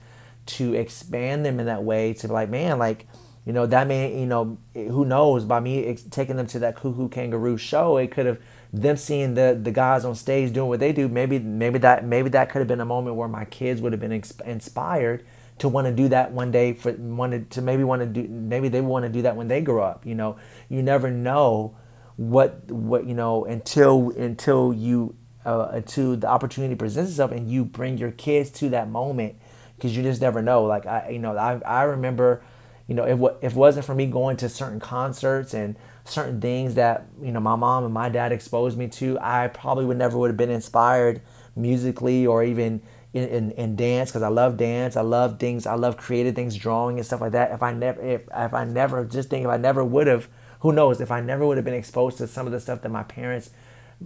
to 0.47 0.75
expand 0.75 1.45
them 1.45 1.61
in 1.61 1.67
that 1.67 1.85
way 1.85 2.13
to 2.13 2.27
be 2.29 2.33
like, 2.33 2.51
man, 2.51 2.79
like, 2.79 3.07
you 3.47 3.53
know, 3.53 3.67
that 3.67 3.87
may, 3.87 4.19
you 4.19 4.27
know, 4.27 4.59
eh, 4.75 4.87
who 4.89 5.05
knows, 5.05 5.45
by 5.45 5.61
me 5.61 5.97
taking 6.11 6.37
them 6.37 6.47
to 6.49 6.59
that 6.59 6.77
Koo 6.77 6.93
Koo 6.95 7.09
Kangaroo 7.09 7.57
show, 7.57 7.97
it 7.97 8.11
could 8.11 8.27
have, 8.27 8.39
them 8.73 8.97
seeing 8.97 9.35
the 9.35 9.59
the 9.61 9.73
guys 9.73 10.05
on 10.05 10.15
stage 10.15 10.53
doing 10.53 10.69
what 10.69 10.79
they 10.79 10.93
do, 10.93 11.09
maybe 11.09 11.41
maybe 11.41 11.79
that 11.81 12.05
maybe 12.05 12.29
that 12.31 12.51
could 12.51 12.61
have 12.61 12.69
been 12.69 12.81
a 12.81 12.85
moment 12.85 13.17
where 13.17 13.27
my 13.27 13.45
kids 13.47 13.81
would 13.81 13.93
have 13.93 14.01
been 14.01 14.23
inspired 14.45 15.25
to 15.59 15.69
want 15.69 15.89
to 15.89 15.93
do 15.93 16.09
that 16.09 16.31
one 16.31 16.53
day 16.53 16.73
for 16.73 16.93
wanted 16.93 17.51
to 17.51 17.63
maybe 17.63 17.83
want 17.83 18.01
to 18.01 18.07
do 18.07 18.29
maybe 18.29 18.69
they 18.69 18.81
want 18.81 19.05
to 19.05 19.09
do 19.09 19.23
that 19.23 19.35
when 19.35 19.49
they 19.49 19.61
grow 19.61 19.83
up. 19.83 20.07
You 20.07 20.15
know, 20.15 20.37
you 20.69 20.85
never 20.85 21.11
know 21.11 21.75
what 22.21 22.71
what 22.71 23.07
you 23.07 23.15
know 23.15 23.47
until 23.47 24.11
until 24.11 24.75
you 24.75 25.15
uh, 25.47 25.69
until 25.73 26.17
the 26.17 26.27
opportunity 26.27 26.75
presents 26.75 27.13
itself 27.13 27.33
and 27.33 27.51
you 27.51 27.65
bring 27.65 27.97
your 27.97 28.11
kids 28.11 28.51
to 28.51 28.69
that 28.69 28.91
moment 28.91 29.37
because 29.75 29.97
you 29.97 30.03
just 30.03 30.21
never 30.21 30.43
know. 30.43 30.65
Like 30.65 30.85
I, 30.85 31.09
you 31.09 31.19
know, 31.19 31.35
I, 31.35 31.59
I 31.65 31.85
remember, 31.85 32.43
you 32.87 32.95
know, 32.95 33.05
if 33.05 33.19
if 33.43 33.53
it 33.53 33.57
wasn't 33.57 33.87
for 33.87 33.95
me 33.95 34.05
going 34.05 34.37
to 34.37 34.51
certain 34.51 34.81
concerts 34.81 35.55
and 35.55 35.77
certain 36.05 36.43
things 36.43 36.75
that 36.75 37.07
you 37.23 37.33
know 37.33 37.41
my 37.41 37.57
mom 37.57 37.85
and 37.85 37.95
my 37.95 38.11
dad 38.11 38.33
exposed 38.33 38.77
me 38.77 38.89
to, 38.89 39.19
I 39.19 39.49
probably 39.49 39.87
would 39.87 39.97
never 39.97 40.19
would 40.19 40.29
have 40.29 40.37
been 40.37 40.51
inspired 40.51 41.23
musically 41.57 42.27
or 42.27 42.45
even 42.45 42.83
in, 43.15 43.29
in, 43.31 43.51
in 43.53 43.77
dance 43.77 44.11
because 44.11 44.23
I 44.23 44.29
love 44.29 44.59
dance. 44.59 44.95
I 44.95 45.01
love 45.01 45.39
things. 45.39 45.67
I 45.67 45.75
love 45.75 45.97
creative 45.97 46.35
things, 46.35 46.55
drawing 46.55 46.99
and 46.99 47.07
stuff 47.07 47.23
like 47.23 47.33
that. 47.33 47.53
If 47.53 47.63
I 47.63 47.73
never, 47.73 47.99
if 48.03 48.29
if 48.37 48.53
I 48.53 48.65
never 48.65 49.07
just 49.07 49.31
think 49.31 49.45
if 49.47 49.51
I 49.51 49.57
never 49.57 49.83
would 49.83 50.07
have, 50.07 50.29
who 50.61 50.73
knows? 50.73 51.01
If 51.01 51.11
I 51.11 51.21
never 51.21 51.47
would 51.47 51.57
have 51.57 51.65
been 51.65 51.75
exposed 51.75 52.19
to 52.19 52.27
some 52.27 52.47
of 52.47 52.53
the 52.53 52.61
stuff 52.61 52.83
that 52.83 52.91
my 52.91 53.03
parents 53.03 53.51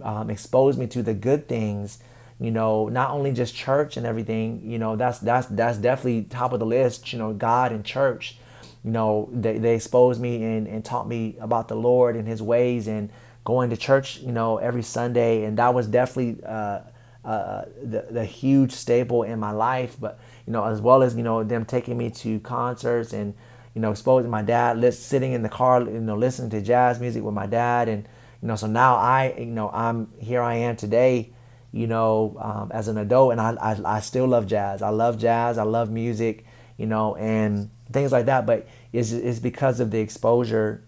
um, 0.01 0.29
exposed 0.29 0.77
me 0.77 0.87
to, 0.87 1.03
the 1.03 1.13
good 1.13 1.47
things 1.47 1.99
you 2.39 2.51
know 2.51 2.89
not 2.89 3.11
only 3.11 3.31
just 3.31 3.55
church 3.55 3.97
and 3.97 4.05
everything 4.05 4.61
you 4.63 4.77
know 4.77 4.95
that's 4.95 5.19
that's 5.19 5.47
that's 5.47 5.77
definitely 5.77 6.23
top 6.23 6.51
of 6.51 6.59
the 6.59 6.65
list 6.65 7.13
you 7.13 7.19
know 7.19 7.33
god 7.33 7.71
and 7.71 7.85
church 7.85 8.37
you 8.83 8.91
know 8.91 9.29
they, 9.31 9.57
they 9.57 9.75
exposed 9.75 10.19
me 10.19 10.43
and, 10.43 10.67
and 10.67 10.83
taught 10.83 11.07
me 11.07 11.35
about 11.39 11.67
the 11.67 11.75
lord 11.75 12.15
and 12.15 12.27
his 12.27 12.41
ways 12.41 12.87
and 12.87 13.09
going 13.45 13.69
to 13.69 13.77
church 13.77 14.19
you 14.19 14.31
know 14.31 14.57
every 14.57 14.83
sunday 14.83 15.45
and 15.45 15.57
that 15.57 15.73
was 15.73 15.87
definitely 15.87 16.43
uh, 16.45 16.81
uh, 17.23 17.65
the, 17.81 18.05
the 18.11 18.25
huge 18.25 18.71
staple 18.71 19.23
in 19.23 19.39
my 19.39 19.51
life 19.51 19.95
but 19.99 20.19
you 20.45 20.51
know 20.51 20.65
as 20.65 20.81
well 20.81 21.01
as 21.01 21.15
you 21.15 21.23
know 21.23 21.43
them 21.43 21.63
taking 21.63 21.97
me 21.97 22.09
to 22.09 22.39
concerts 22.41 23.13
and 23.13 23.33
you 23.75 23.81
know 23.81 23.91
exposing 23.91 24.31
my 24.31 24.41
dad 24.41 24.93
sitting 24.93 25.33
in 25.33 25.43
the 25.43 25.49
car 25.49 25.81
you 25.83 25.99
know 25.99 26.15
listening 26.15 26.49
to 26.49 26.61
jazz 26.61 26.99
music 26.99 27.21
with 27.21 27.35
my 27.35 27.45
dad 27.45 27.87
and 27.87 28.07
you 28.41 28.47
know 28.47 28.55
so 28.55 28.65
now 28.65 28.95
i 28.95 29.35
you 29.37 29.45
know 29.45 29.69
i'm 29.69 30.11
here 30.19 30.41
i 30.41 30.55
am 30.55 30.75
today 30.75 31.31
you 31.75 31.87
know, 31.87 32.37
um, 32.39 32.71
as 32.73 32.87
an 32.87 32.97
adult, 32.97 33.33
and 33.33 33.41
I, 33.41 33.51
I, 33.61 33.97
I 33.97 33.99
still 33.99 34.27
love 34.27 34.47
jazz. 34.47 34.81
I 34.81 34.89
love 34.89 35.19
jazz. 35.19 35.57
I 35.57 35.63
love 35.63 35.91
music, 35.91 36.45
you 36.77 36.85
know, 36.85 37.17
and 37.17 37.69
things 37.91 38.13
like 38.13 38.27
that. 38.27 38.45
But 38.45 38.65
it's, 38.93 39.11
it's 39.11 39.39
because 39.39 39.81
of 39.81 39.91
the 39.91 39.99
exposure. 39.99 40.85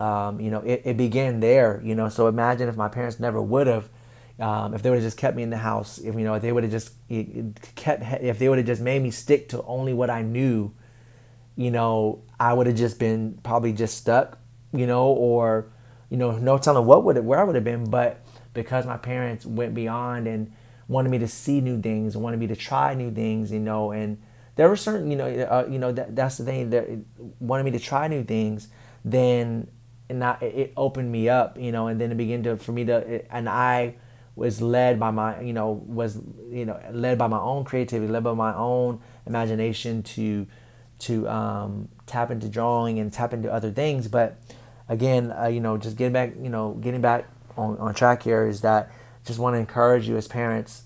Um, 0.00 0.40
you 0.40 0.50
know, 0.50 0.62
it, 0.62 0.82
it 0.84 0.96
began 0.96 1.38
there. 1.38 1.80
You 1.84 1.94
know, 1.94 2.08
so 2.08 2.26
imagine 2.26 2.68
if 2.68 2.76
my 2.76 2.88
parents 2.88 3.20
never 3.20 3.40
would 3.40 3.68
have, 3.68 3.88
um, 4.40 4.74
if 4.74 4.82
they 4.82 4.90
would 4.90 4.96
have 4.96 5.04
just 5.04 5.16
kept 5.16 5.36
me 5.36 5.44
in 5.44 5.50
the 5.50 5.58
house. 5.58 5.98
If 5.98 6.16
you 6.16 6.24
know, 6.24 6.34
if 6.34 6.42
they 6.42 6.50
would 6.50 6.64
have 6.64 6.72
just 6.72 6.90
kept, 7.76 8.02
if 8.20 8.40
they 8.40 8.48
would 8.48 8.58
have 8.58 8.66
just 8.66 8.82
made 8.82 9.00
me 9.00 9.12
stick 9.12 9.48
to 9.50 9.62
only 9.62 9.92
what 9.92 10.10
I 10.10 10.22
knew, 10.22 10.74
you 11.56 11.70
know, 11.70 12.22
I 12.38 12.52
would 12.52 12.66
have 12.66 12.76
just 12.76 12.98
been 12.98 13.38
probably 13.42 13.72
just 13.72 13.96
stuck. 13.96 14.38
You 14.72 14.86
know, 14.86 15.08
or 15.08 15.72
you 16.10 16.16
know, 16.16 16.32
no 16.32 16.58
telling 16.58 16.86
what 16.86 17.04
would 17.04 17.18
where 17.24 17.40
I 17.40 17.44
would 17.44 17.54
have 17.54 17.64
been, 17.64 17.90
but 17.90 18.20
because 18.54 18.86
my 18.86 18.96
parents 18.96 19.46
went 19.46 19.74
beyond 19.74 20.26
and 20.26 20.52
wanted 20.88 21.08
me 21.08 21.18
to 21.18 21.28
see 21.28 21.60
new 21.60 21.80
things, 21.80 22.16
wanted 22.16 22.38
me 22.38 22.48
to 22.48 22.56
try 22.56 22.94
new 22.94 23.12
things, 23.12 23.52
you 23.52 23.60
know, 23.60 23.92
and 23.92 24.20
there 24.56 24.68
were 24.68 24.76
certain, 24.76 25.10
you 25.10 25.16
know, 25.16 25.26
uh, 25.26 25.66
you 25.70 25.78
know 25.78 25.92
that 25.92 26.14
that's 26.14 26.36
the 26.36 26.44
thing 26.44 26.70
that 26.70 26.86
wanted 27.38 27.64
me 27.64 27.70
to 27.70 27.78
try 27.78 28.08
new 28.08 28.24
things. 28.24 28.68
Then 29.04 29.68
and 30.08 30.24
I, 30.24 30.36
it 30.40 30.72
opened 30.76 31.10
me 31.10 31.28
up, 31.28 31.56
you 31.58 31.70
know, 31.70 31.86
and 31.86 32.00
then 32.00 32.10
it 32.10 32.16
began 32.16 32.42
to 32.42 32.56
for 32.56 32.72
me 32.72 32.84
to 32.86 33.24
and 33.34 33.48
I 33.48 33.94
was 34.34 34.60
led 34.60 34.98
by 34.98 35.10
my, 35.10 35.40
you 35.40 35.52
know, 35.52 35.82
was 35.86 36.18
you 36.50 36.66
know 36.66 36.80
led 36.92 37.18
by 37.18 37.28
my 37.28 37.38
own 37.38 37.64
creativity, 37.64 38.12
led 38.12 38.24
by 38.24 38.34
my 38.34 38.54
own 38.54 39.00
imagination 39.26 40.02
to 40.02 40.46
to 41.00 41.28
um, 41.28 41.88
tap 42.06 42.30
into 42.30 42.48
drawing 42.48 42.98
and 42.98 43.12
tap 43.12 43.32
into 43.32 43.52
other 43.52 43.70
things, 43.70 44.08
but 44.08 44.38
again, 44.88 45.32
uh, 45.32 45.46
you 45.46 45.60
know, 45.60 45.78
just 45.78 45.96
getting 45.96 46.12
back, 46.12 46.32
you 46.40 46.48
know, 46.50 46.72
getting 46.74 47.00
back 47.00 47.26
on, 47.56 47.78
on 47.78 47.94
track 47.94 48.22
here 48.22 48.46
is 48.46 48.60
that 48.60 48.90
just 49.24 49.38
want 49.38 49.54
to 49.54 49.58
encourage 49.58 50.08
you 50.08 50.16
as 50.16 50.28
parents 50.28 50.84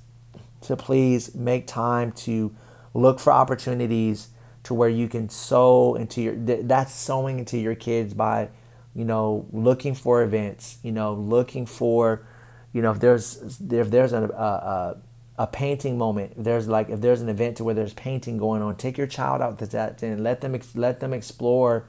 to 0.63 0.77
please 0.77 1.35
make 1.35 1.67
time 1.67 2.13
to 2.13 2.55
look 2.95 3.21
for 3.21 3.33
opportunities 3.33 4.29
to 4.65 4.75
where 4.75 4.89
you 4.89 5.09
can 5.09 5.29
sow 5.29 5.95
into 5.95 6.23
your 6.23 6.35
that's 6.35 6.93
sowing 6.93 7.39
into 7.39 7.59
your 7.59 7.75
kids 7.75 8.15
by 8.15 8.49
you 8.95 9.05
know 9.05 9.47
looking 9.53 9.95
for 9.95 10.23
events 10.23 10.79
you 10.83 10.91
know 10.91 11.13
looking 11.13 11.67
for 11.67 12.27
you 12.73 12.81
know 12.81 12.91
if 12.91 12.99
there's 13.01 13.61
if 13.71 13.91
there's 13.91 14.13
a, 14.13 14.23
a, 14.23 14.97
a 15.37 15.47
painting 15.47 15.99
moment. 15.99 16.33
There's 16.37 16.69
like 16.69 16.89
if 16.91 17.01
there's 17.01 17.21
an 17.21 17.29
event 17.29 17.57
to 17.57 17.65
where 17.65 17.75
there's 17.75 17.95
painting 17.95 18.39
going 18.39 18.63
on 18.63 18.77
take 18.77 18.97
your 18.97 19.07
child 19.07 19.41
out 19.43 19.59
to 19.59 19.67
that 19.67 20.03
and 20.03 20.23
let 20.23 20.41
them 20.41 20.59
let 20.75 21.01
them 21.01 21.13
explore 21.13 21.87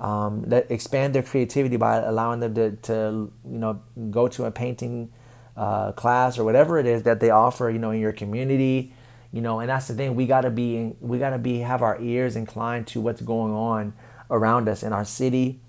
um, 0.00 0.42
that 0.46 0.70
expand 0.70 1.14
their 1.14 1.22
creativity 1.22 1.76
by 1.76 1.96
allowing 1.98 2.40
them 2.40 2.54
to, 2.54 2.72
to 2.72 3.32
you 3.44 3.58
know 3.58 3.80
go 4.10 4.28
to 4.28 4.44
a 4.44 4.50
painting 4.50 5.12
uh, 5.56 5.92
class 5.92 6.38
or 6.38 6.44
whatever 6.44 6.78
it 6.78 6.86
is 6.86 7.02
that 7.02 7.20
they 7.20 7.30
offer 7.30 7.70
you 7.70 7.78
know 7.78 7.90
in 7.90 8.00
your 8.00 8.12
community. 8.12 8.94
You 9.32 9.42
know 9.42 9.60
and 9.60 9.68
that's 9.68 9.88
the 9.88 9.94
thing. 9.94 10.14
We 10.14 10.26
got 10.26 10.42
to 10.42 10.50
be 10.50 10.94
we 11.00 11.18
got 11.18 11.30
to 11.30 11.38
be 11.38 11.58
have 11.58 11.82
our 11.82 12.00
ears 12.00 12.34
inclined 12.34 12.86
to 12.88 13.00
what's 13.02 13.20
going 13.20 13.52
on 13.52 13.92
around 14.30 14.68
us 14.68 14.82
in 14.82 14.92
our 14.92 15.04
city 15.04 15.60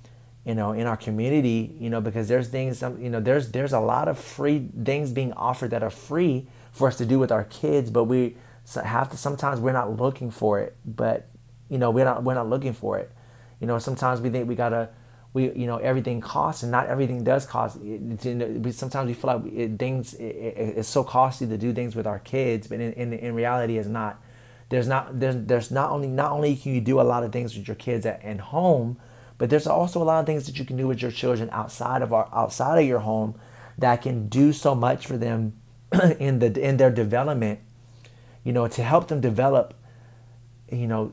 you 0.45 0.55
know 0.55 0.71
in 0.71 0.87
our 0.87 0.97
community 0.97 1.75
you 1.79 1.91
know 1.91 2.01
because 2.01 2.27
there's 2.27 2.47
things 2.47 2.81
you 2.81 3.09
know 3.09 3.19
there's 3.19 3.51
there's 3.51 3.73
a 3.73 3.79
lot 3.79 4.07
of 4.07 4.17
free 4.17 4.67
things 4.83 5.11
being 5.11 5.31
offered 5.33 5.69
that 5.69 5.83
are 5.83 5.91
free 5.91 6.47
for 6.71 6.87
us 6.87 6.97
to 6.97 7.05
do 7.05 7.19
with 7.19 7.31
our 7.31 7.43
kids 7.45 7.89
but 7.89 8.05
we 8.05 8.35
have 8.83 9.09
to 9.09 9.17
sometimes 9.17 9.59
we're 9.59 9.71
not 9.71 9.97
looking 9.97 10.29
for 10.29 10.59
it 10.59 10.75
but 10.85 11.29
you 11.69 11.77
know 11.77 11.91
we're 11.91 12.05
not 12.05 12.23
we're 12.23 12.33
not 12.33 12.49
looking 12.49 12.73
for 12.73 12.97
it. 12.97 13.11
You 13.59 13.67
know 13.67 13.79
sometimes 13.79 14.21
we 14.21 14.29
think 14.29 14.47
we 14.47 14.55
gotta 14.55 14.89
we 15.33 15.51
you 15.53 15.67
know 15.67 15.77
everything 15.77 16.21
costs 16.21 16.63
and 16.63 16.71
not 16.71 16.87
everything 16.87 17.23
does 17.23 17.45
cost. 17.45 17.77
Sometimes 17.77 19.07
we 19.07 19.13
feel 19.13 19.33
like 19.33 19.53
it, 19.53 19.79
things 19.79 20.13
it, 20.15 20.23
it, 20.23 20.77
it's 20.77 20.89
so 20.89 21.03
costly 21.03 21.47
to 21.47 21.57
do 21.57 21.73
things 21.73 21.95
with 21.95 22.07
our 22.07 22.19
kids 22.19 22.67
but 22.67 22.79
in, 22.79 22.93
in, 22.93 23.13
in 23.13 23.35
reality 23.35 23.77
it's 23.77 23.87
not. 23.87 24.21
There's 24.69 24.87
not 24.87 25.17
there's, 25.17 25.45
there's 25.45 25.71
not 25.71 25.91
only 25.91 26.09
not 26.09 26.33
only 26.33 26.53
can 26.57 26.73
you 26.73 26.81
do 26.81 26.99
a 26.99 27.03
lot 27.03 27.23
of 27.23 27.31
things 27.31 27.55
with 27.55 27.69
your 27.69 27.75
kids 27.75 28.05
at, 28.05 28.21
at 28.21 28.39
home 28.39 28.97
but 29.37 29.49
there's 29.49 29.65
also 29.65 30.01
a 30.01 30.03
lot 30.03 30.19
of 30.19 30.25
things 30.25 30.45
that 30.45 30.59
you 30.59 30.65
can 30.65 30.75
do 30.75 30.87
with 30.87 31.01
your 31.01 31.11
children 31.11 31.49
outside 31.53 32.01
of 32.01 32.11
our 32.11 32.27
outside 32.33 32.77
of 32.77 32.85
your 32.85 32.99
home 32.99 33.39
that 33.77 34.01
can 34.01 34.27
do 34.27 34.51
so 34.51 34.75
much 34.75 35.07
for 35.07 35.15
them 35.15 35.53
in 36.19 36.39
the 36.39 36.59
in 36.59 36.77
their 36.77 36.91
development 36.91 37.59
you 38.43 38.51
know 38.51 38.67
to 38.67 38.83
help 38.83 39.07
them 39.07 39.21
develop 39.21 39.73
you 40.71 40.87
know 40.87 41.11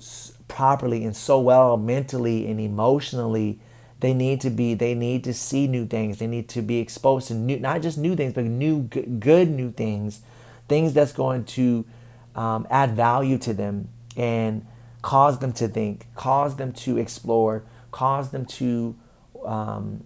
properly 0.48 1.04
and 1.04 1.16
so 1.16 1.38
well 1.40 1.76
mentally 1.76 2.46
and 2.48 2.60
emotionally 2.60 3.58
they 4.04 4.12
need 4.12 4.38
to 4.42 4.50
be 4.50 4.74
they 4.74 4.94
need 4.94 5.24
to 5.24 5.32
see 5.32 5.66
new 5.66 5.86
things. 5.86 6.18
They 6.18 6.26
need 6.26 6.46
to 6.50 6.60
be 6.60 6.78
exposed 6.78 7.28
to 7.28 7.34
new 7.34 7.58
not 7.58 7.80
just 7.80 7.96
new 7.96 8.14
things 8.14 8.34
but 8.34 8.44
new 8.44 8.82
good 8.82 9.48
new 9.48 9.70
things 9.72 10.20
things 10.68 10.92
that's 10.92 11.12
going 11.12 11.44
to 11.44 11.86
um, 12.34 12.66
add 12.68 12.94
value 12.94 13.38
to 13.38 13.54
them 13.54 13.88
and 14.14 14.66
cause 15.00 15.38
them 15.38 15.54
to 15.54 15.68
think 15.68 16.06
cause 16.14 16.56
them 16.56 16.72
to 16.72 16.98
explore 16.98 17.64
cause 17.92 18.30
them 18.30 18.44
to 18.44 18.94
um, 19.46 20.04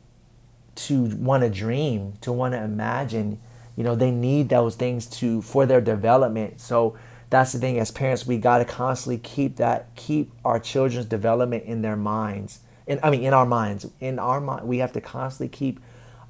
to 0.77 1.07
want 1.17 1.43
to 1.43 1.51
dream 1.51 2.13
to 2.21 2.31
want 2.31 2.53
to 2.55 2.63
imagine 2.63 3.41
you 3.79 3.85
know 3.85 3.95
they 3.95 4.11
need 4.11 4.51
those 4.51 4.75
things 4.75 5.07
to 5.07 5.41
for 5.41 5.65
their 5.65 5.81
development 5.81 6.61
so 6.61 6.99
that's 7.31 7.53
the 7.53 7.59
thing 7.59 7.79
as 7.79 7.91
parents 7.91 8.27
we 8.27 8.37
got 8.37 8.59
to 8.59 8.67
constantly 8.67 9.19
keep 9.19 9.57
that 9.57 9.87
keep 9.97 10.31
our 10.45 10.61
children's 10.61 11.07
development 11.07 11.65
in 11.65 11.81
their 11.81 11.97
minds 11.97 12.61
in, 12.89 12.99
I 13.03 13.11
mean, 13.11 13.23
in 13.23 13.35
our 13.35 13.47
minds, 13.47 13.87
in 14.01 14.19
our 14.19 14.41
mind, 14.41 14.67
we 14.67 14.79
have 14.79 14.93
to 14.93 15.01
constantly 15.01 15.55
keep 15.55 15.79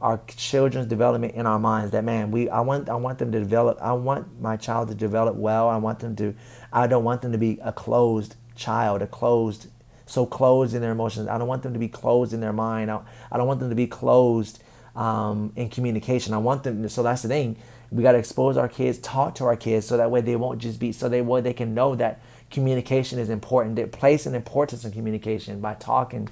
our 0.03 0.21
children's 0.27 0.89
development 0.89 1.35
in 1.35 1.47
our 1.47 1.59
minds. 1.59 1.93
That 1.93 2.05
man, 2.05 2.33
we, 2.33 2.51
I 2.51 2.61
want, 2.61 2.89
I 2.89 2.97
want 2.97 3.19
them 3.19 3.31
to 3.33 3.39
develop. 3.39 3.79
I 3.81 3.93
want 3.93 4.41
my 4.41 4.57
child 4.57 4.89
to 4.89 4.95
develop 4.95 5.37
well. 5.37 5.69
I 5.69 5.77
want 5.77 6.01
them 6.01 6.17
to. 6.17 6.35
I 6.73 6.89
don't 6.89 7.05
want 7.05 7.23
them 7.23 7.31
to 7.33 7.39
be 7.39 7.61
a 7.63 7.73
closed 7.73 8.35
child, 8.57 9.03
a 9.03 9.07
closed, 9.07 9.69
so 10.05 10.27
closed 10.27 10.75
in 10.75 10.83
their 10.83 10.91
emotions. 10.91 11.29
I 11.29 11.39
don't 11.39 11.49
want 11.49 11.63
them 11.63 11.73
to 11.73 11.79
be 11.79 11.89
closed 11.89 12.33
in 12.33 12.41
their 12.41 12.53
mind. 12.53 12.91
I, 12.91 13.01
I 13.31 13.37
don't 13.37 13.47
want 13.47 13.61
them 13.61 13.71
to 13.71 13.77
be 13.77 13.87
closed 13.87 14.61
um, 14.99 15.53
in 15.55 15.69
communication. 15.71 16.35
I 16.35 16.39
want 16.39 16.65
them. 16.65 16.87
So 16.89 17.03
that's 17.03 17.23
the 17.23 17.29
thing. 17.29 17.57
We 17.91 18.03
got 18.03 18.13
to 18.13 18.19
expose 18.19 18.57
our 18.57 18.69
kids, 18.69 18.99
talk 18.99 19.37
to 19.37 19.45
our 19.45 19.57
kids, 19.57 19.87
so 19.87 19.97
that 19.97 20.11
way 20.11 20.21
they 20.21 20.37
won't 20.37 20.59
just 20.59 20.79
be. 20.81 20.93
So 20.93 21.09
they, 21.09 21.23
well, 21.23 21.41
they 21.41 21.55
can 21.55 21.73
know 21.73 21.95
that 21.95 22.21
communication 22.51 23.19
is 23.19 23.31
important. 23.31 23.77
They 23.77 23.87
place 23.87 24.27
an 24.27 24.35
importance 24.35 24.85
in 24.85 24.91
communication 24.91 25.61
by 25.61 25.75
talking 25.75 26.29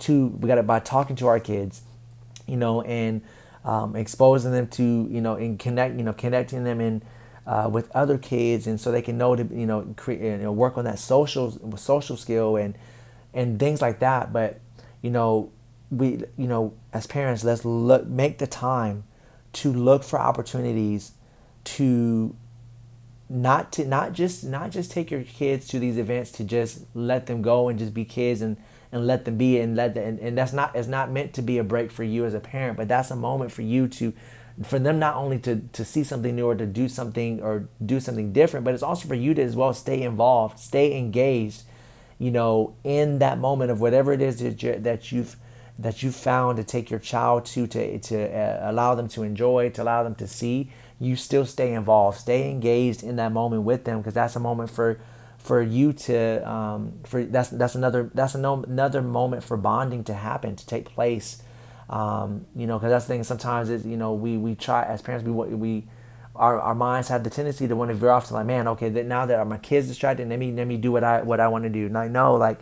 to 0.00 0.28
we 0.40 0.48
got 0.48 0.58
it 0.58 0.66
by 0.66 0.80
talking 0.80 1.16
to 1.16 1.28
our 1.28 1.40
kids, 1.40 1.82
you 2.46 2.56
know, 2.56 2.82
and 2.82 3.22
um, 3.64 3.94
exposing 3.94 4.50
them 4.52 4.66
to 4.68 5.08
you 5.10 5.20
know 5.20 5.34
and 5.36 5.58
connect 5.58 5.96
you 5.96 6.02
know 6.02 6.12
connecting 6.12 6.64
them 6.64 6.80
in 6.80 7.02
uh, 7.46 7.68
with 7.72 7.90
other 7.94 8.18
kids, 8.18 8.66
and 8.66 8.80
so 8.80 8.90
they 8.90 9.02
can 9.02 9.16
know 9.16 9.36
to 9.36 9.44
you 9.44 9.66
know 9.66 9.94
create 9.96 10.20
you 10.20 10.36
know 10.38 10.52
work 10.52 10.76
on 10.76 10.84
that 10.84 10.98
social 10.98 11.76
social 11.76 12.16
skill 12.16 12.56
and 12.56 12.76
and 13.32 13.60
things 13.60 13.80
like 13.80 14.00
that. 14.00 14.32
But 14.32 14.60
you 15.02 15.10
know 15.10 15.52
we 15.90 16.22
you 16.36 16.46
know 16.46 16.74
as 16.92 17.06
parents 17.06 17.44
let's 17.44 17.64
look 17.64 18.06
make 18.06 18.38
the 18.38 18.46
time 18.46 19.04
to 19.52 19.72
look 19.72 20.04
for 20.04 20.18
opportunities 20.18 21.12
to 21.64 22.34
not 23.28 23.72
to 23.72 23.84
not 23.84 24.12
just 24.12 24.44
not 24.44 24.70
just 24.70 24.90
take 24.90 25.10
your 25.10 25.22
kids 25.22 25.66
to 25.68 25.78
these 25.78 25.98
events 25.98 26.30
to 26.32 26.44
just 26.44 26.84
let 26.94 27.26
them 27.26 27.42
go 27.42 27.68
and 27.68 27.78
just 27.78 27.94
be 27.94 28.04
kids 28.04 28.40
and 28.40 28.56
and 28.90 29.06
let 29.06 29.26
them 29.26 29.36
be 29.36 29.58
and 29.58 29.76
let 29.76 29.92
them, 29.94 30.04
and, 30.04 30.18
and 30.20 30.38
that's 30.38 30.52
not 30.52 30.74
it's 30.74 30.88
not 30.88 31.10
meant 31.10 31.34
to 31.34 31.42
be 31.42 31.58
a 31.58 31.64
break 31.64 31.90
for 31.90 32.04
you 32.04 32.24
as 32.24 32.34
a 32.34 32.40
parent 32.40 32.76
but 32.76 32.88
that's 32.88 33.10
a 33.10 33.16
moment 33.16 33.52
for 33.52 33.62
you 33.62 33.86
to 33.86 34.12
for 34.62 34.78
them 34.78 34.98
not 34.98 35.14
only 35.14 35.38
to 35.38 35.62
to 35.72 35.84
see 35.84 36.02
something 36.02 36.34
new 36.34 36.46
or 36.46 36.54
to 36.54 36.66
do 36.66 36.88
something 36.88 37.40
or 37.42 37.68
do 37.84 38.00
something 38.00 38.32
different 38.32 38.64
but 38.64 38.74
it's 38.74 38.82
also 38.82 39.06
for 39.06 39.14
you 39.14 39.34
to 39.34 39.42
as 39.42 39.54
well 39.54 39.72
stay 39.72 40.02
involved 40.02 40.58
stay 40.58 40.96
engaged 40.96 41.62
you 42.18 42.30
know 42.30 42.74
in 42.82 43.18
that 43.18 43.38
moment 43.38 43.70
of 43.70 43.80
whatever 43.80 44.12
it 44.12 44.22
is 44.22 44.38
that, 44.40 44.62
you, 44.62 44.78
that 44.78 45.12
you've 45.12 45.36
that 45.78 46.02
you 46.02 46.10
found 46.10 46.56
to 46.56 46.64
take 46.64 46.90
your 46.90 47.00
child 47.00 47.44
to 47.46 47.66
to 47.66 47.98
to 47.98 48.36
uh, 48.36 48.70
allow 48.70 48.94
them 48.94 49.08
to 49.08 49.22
enjoy 49.22 49.70
to 49.70 49.82
allow 49.82 50.02
them 50.02 50.14
to 50.14 50.26
see 50.26 50.70
you 51.00 51.16
still 51.16 51.46
stay 51.46 51.72
involved, 51.74 52.18
stay 52.18 52.50
engaged 52.50 53.02
in 53.02 53.16
that 53.16 53.32
moment 53.32 53.62
with 53.62 53.84
them 53.84 53.98
because 53.98 54.14
that's 54.14 54.36
a 54.36 54.40
moment 54.40 54.70
for 54.70 55.00
for 55.38 55.62
you 55.62 55.92
to 55.92 56.50
um, 56.50 56.92
for 57.04 57.24
that's 57.24 57.50
that's 57.50 57.74
another 57.74 58.10
that's 58.14 58.34
another 58.34 59.02
moment 59.02 59.44
for 59.44 59.56
bonding 59.56 60.02
to 60.04 60.14
happen 60.14 60.56
to 60.56 60.66
take 60.66 60.86
place. 60.86 61.42
Um, 61.88 62.46
you 62.54 62.66
know, 62.66 62.78
because 62.78 62.90
that's 62.90 63.06
the 63.06 63.14
thing. 63.14 63.24
Sometimes 63.24 63.70
is 63.70 63.86
you 63.86 63.96
know 63.96 64.12
we 64.12 64.36
we 64.36 64.54
try 64.56 64.84
as 64.84 65.00
parents 65.00 65.24
we 65.24 65.32
we 65.32 65.86
our, 66.34 66.60
our 66.60 66.74
minds 66.74 67.08
have 67.08 67.24
the 67.24 67.30
tendency 67.30 67.66
to 67.66 67.74
want 67.74 67.90
to 67.90 67.94
veer 67.94 68.10
off 68.10 68.28
to 68.28 68.34
like 68.34 68.46
man 68.46 68.68
okay 68.68 68.88
that 68.88 69.06
now 69.06 69.26
that 69.26 69.44
my 69.48 69.58
kids 69.58 69.88
distracted 69.88 70.28
let 70.28 70.38
me 70.38 70.52
let 70.52 70.68
me 70.68 70.76
do 70.76 70.92
what 70.92 71.02
I 71.02 71.20
what 71.22 71.40
I 71.40 71.48
want 71.48 71.64
to 71.64 71.70
do 71.70 71.86
and 71.86 71.98
I 71.98 72.06
know 72.06 72.36
like 72.36 72.60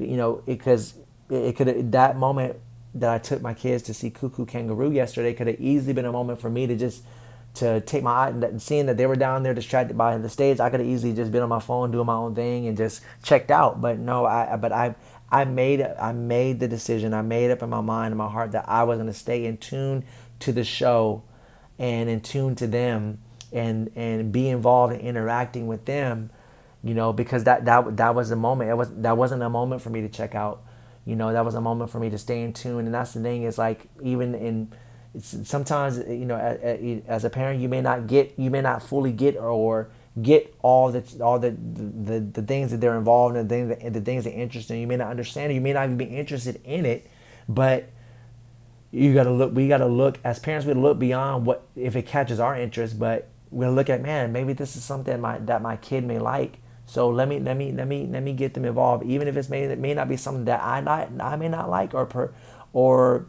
you 0.00 0.16
know 0.16 0.42
because 0.46 0.94
it, 1.30 1.56
could 1.56 1.92
that 1.92 2.16
moment 2.16 2.56
that 2.94 3.10
I 3.10 3.18
took 3.18 3.42
my 3.42 3.54
kids 3.54 3.82
to 3.84 3.94
see 3.94 4.10
Koo 4.10 4.30
Koo 4.30 4.46
Kangaroo 4.46 4.90
yesterday 4.90 5.32
could 5.34 5.46
have 5.46 5.60
easily 5.60 5.92
been 5.92 6.04
a 6.04 6.12
moment 6.12 6.40
for 6.40 6.50
me 6.50 6.66
to 6.66 6.76
just 6.76 7.02
to 7.54 7.80
take 7.82 8.02
my 8.02 8.12
eye 8.12 8.28
and 8.28 8.60
seeing 8.60 8.86
that 8.86 8.96
they 8.96 9.06
were 9.06 9.16
down 9.16 9.44
there 9.44 9.54
distracted 9.54 9.96
by 9.96 10.18
the 10.18 10.28
stage 10.28 10.58
i 10.58 10.68
could 10.68 10.80
have 10.80 10.88
easily 10.88 11.12
just 11.12 11.30
been 11.30 11.40
on 11.40 11.48
my 11.48 11.60
phone 11.60 11.92
doing 11.92 12.06
my 12.06 12.14
own 12.14 12.34
thing 12.34 12.66
and 12.66 12.76
just 12.76 13.00
checked 13.22 13.48
out. 13.50 13.80
But 13.80 13.98
no 13.98 14.26
i 14.26 14.56
but 14.56 14.72
i 14.72 14.94
i 15.30 15.44
made 15.44 15.80
i 15.82 16.12
made 16.12 16.60
the 16.60 16.68
decision 16.68 17.14
i 17.14 17.22
made 17.22 17.50
up 17.50 17.62
in 17.62 17.70
my 17.70 17.80
mind 17.80 18.08
and 18.08 18.18
my 18.18 18.28
heart 18.28 18.52
that 18.52 18.68
i 18.68 18.82
was 18.82 18.98
going 18.98 19.06
to 19.06 19.12
stay 19.12 19.44
in 19.44 19.56
tune 19.56 20.04
to 20.40 20.52
the 20.52 20.64
show 20.64 21.22
and 21.78 22.08
in 22.08 22.20
tune 22.20 22.54
to 22.56 22.66
them 22.66 23.18
and 23.52 23.90
and 23.94 24.32
be 24.32 24.48
involved 24.48 24.92
in 24.92 25.00
interacting 25.00 25.66
with 25.66 25.84
them 25.84 26.30
you 26.84 26.92
know 26.92 27.12
because 27.12 27.44
that 27.44 27.64
that 27.64 27.96
that 27.96 28.14
was 28.14 28.30
a 28.30 28.36
moment. 28.36 28.70
It 28.70 28.74
was 28.74 28.94
that 28.96 29.16
wasn't 29.16 29.42
a 29.42 29.48
moment 29.48 29.80
for 29.80 29.90
me 29.90 30.02
to 30.02 30.08
check 30.08 30.34
out 30.34 30.62
you 31.04 31.16
know 31.16 31.32
that 31.32 31.44
was 31.44 31.54
a 31.54 31.60
moment 31.60 31.90
for 31.90 31.98
me 31.98 32.10
to 32.10 32.18
stay 32.18 32.42
in 32.42 32.52
tune. 32.52 32.86
And 32.86 32.94
that's 32.94 33.12
the 33.12 33.20
thing 33.20 33.42
is 33.42 33.58
like 33.58 33.86
even 34.02 34.34
in 34.34 34.72
sometimes 35.20 35.98
you 35.98 36.24
know 36.24 36.36
as 37.06 37.24
a 37.24 37.30
parent 37.30 37.60
you 37.60 37.68
may 37.68 37.80
not 37.80 38.06
get 38.06 38.34
you 38.36 38.50
may 38.50 38.60
not 38.60 38.82
fully 38.82 39.12
get 39.12 39.36
or 39.36 39.90
get 40.22 40.54
all 40.62 40.90
the 40.90 41.02
all 41.22 41.38
the 41.38 41.50
the, 41.50 42.20
the 42.20 42.42
things 42.42 42.70
that 42.70 42.80
they're 42.80 42.96
involved 42.96 43.36
in 43.36 43.46
the 43.46 43.54
things 43.54 43.68
that, 43.68 43.92
the 43.92 44.00
things 44.00 44.24
that 44.24 44.32
interest 44.32 44.68
them. 44.68 44.78
You 44.78 44.86
may 44.86 44.96
not 44.96 45.08
understand 45.08 45.52
it 45.52 45.54
you 45.54 45.60
may 45.60 45.72
not 45.72 45.84
even 45.84 45.96
be 45.96 46.04
interested 46.04 46.60
in 46.64 46.86
it 46.86 47.08
but 47.48 47.90
you 48.90 49.12
got 49.12 49.24
to 49.24 49.30
look 49.32 49.54
we 49.54 49.68
got 49.68 49.78
to 49.78 49.86
look 49.86 50.18
as 50.24 50.38
parents 50.38 50.66
we 50.66 50.72
look 50.72 50.98
beyond 50.98 51.46
what 51.46 51.66
if 51.76 51.96
it 51.96 52.06
catches 52.06 52.40
our 52.40 52.56
interest 52.56 52.98
but 52.98 53.28
we'll 53.50 53.72
look 53.72 53.90
at 53.90 54.00
man 54.00 54.32
maybe 54.32 54.52
this 54.52 54.76
is 54.76 54.84
something 54.84 55.20
my, 55.20 55.38
that 55.38 55.60
my 55.62 55.76
kid 55.76 56.04
may 56.04 56.18
like 56.18 56.58
so 56.86 57.08
let 57.08 57.28
me 57.28 57.40
let 57.40 57.56
me 57.56 57.72
let 57.72 57.88
me 57.88 58.06
let 58.06 58.22
me 58.22 58.32
get 58.32 58.54
them 58.54 58.64
involved 58.64 59.04
even 59.04 59.26
if 59.26 59.36
it's 59.36 59.48
may 59.48 59.62
it 59.64 59.78
may 59.78 59.94
not 59.94 60.08
be 60.08 60.16
something 60.16 60.44
that 60.44 60.62
I 60.62 60.80
not 60.80 61.10
I 61.20 61.36
may 61.36 61.48
not 61.48 61.70
like 61.70 61.94
or 61.94 62.06
per 62.06 62.32
or 62.72 63.26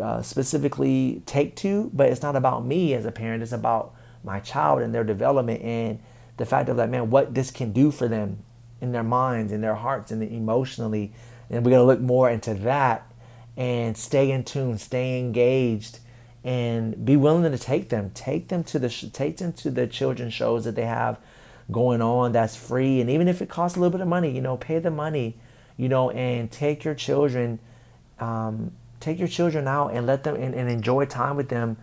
uh, 0.00 0.22
specifically 0.22 1.22
take 1.26 1.56
to, 1.56 1.90
but 1.94 2.10
it's 2.10 2.22
not 2.22 2.36
about 2.36 2.64
me 2.64 2.94
as 2.94 3.04
a 3.06 3.12
parent. 3.12 3.42
It's 3.42 3.52
about 3.52 3.94
my 4.22 4.40
child 4.40 4.82
and 4.82 4.94
their 4.94 5.04
development 5.04 5.62
and 5.62 6.00
the 6.36 6.44
fact 6.44 6.68
of 6.68 6.76
that, 6.76 6.90
man, 6.90 7.10
what 7.10 7.34
this 7.34 7.50
can 7.50 7.72
do 7.72 7.90
for 7.90 8.08
them 8.08 8.44
in 8.80 8.92
their 8.92 9.02
minds, 9.02 9.52
in 9.52 9.62
their 9.62 9.76
hearts, 9.76 10.12
and 10.12 10.22
emotionally. 10.22 11.12
And 11.48 11.64
we're 11.64 11.78
to 11.78 11.84
look 11.84 12.00
more 12.00 12.28
into 12.28 12.52
that 12.54 13.10
and 13.56 13.96
stay 13.96 14.30
in 14.30 14.44
tune, 14.44 14.76
stay 14.76 15.18
engaged, 15.18 16.00
and 16.44 17.04
be 17.04 17.16
willing 17.16 17.50
to 17.50 17.58
take 17.58 17.88
them, 17.88 18.10
take 18.10 18.48
them 18.48 18.62
to 18.64 18.78
the 18.78 18.90
take 18.90 19.38
them 19.38 19.52
to 19.54 19.70
the 19.70 19.86
children's 19.86 20.34
shows 20.34 20.64
that 20.64 20.74
they 20.74 20.84
have 20.84 21.18
going 21.70 22.00
on 22.00 22.32
that's 22.32 22.54
free, 22.54 23.00
and 23.00 23.10
even 23.10 23.26
if 23.28 23.42
it 23.42 23.48
costs 23.48 23.76
a 23.76 23.80
little 23.80 23.90
bit 23.90 24.00
of 24.00 24.08
money, 24.08 24.30
you 24.30 24.40
know, 24.40 24.56
pay 24.56 24.78
the 24.78 24.90
money, 24.90 25.34
you 25.76 25.88
know, 25.88 26.10
and 26.10 26.50
take 26.50 26.84
your 26.84 26.94
children, 26.94 27.58
um, 28.20 28.72
take 29.00 29.18
your 29.18 29.28
children 29.28 29.66
out 29.66 29.88
and 29.88 30.06
let 30.06 30.24
them 30.24 30.36
and, 30.36 30.54
and 30.54 30.70
enjoy 30.70 31.04
time 31.04 31.36
with 31.36 31.48
them 31.48 31.76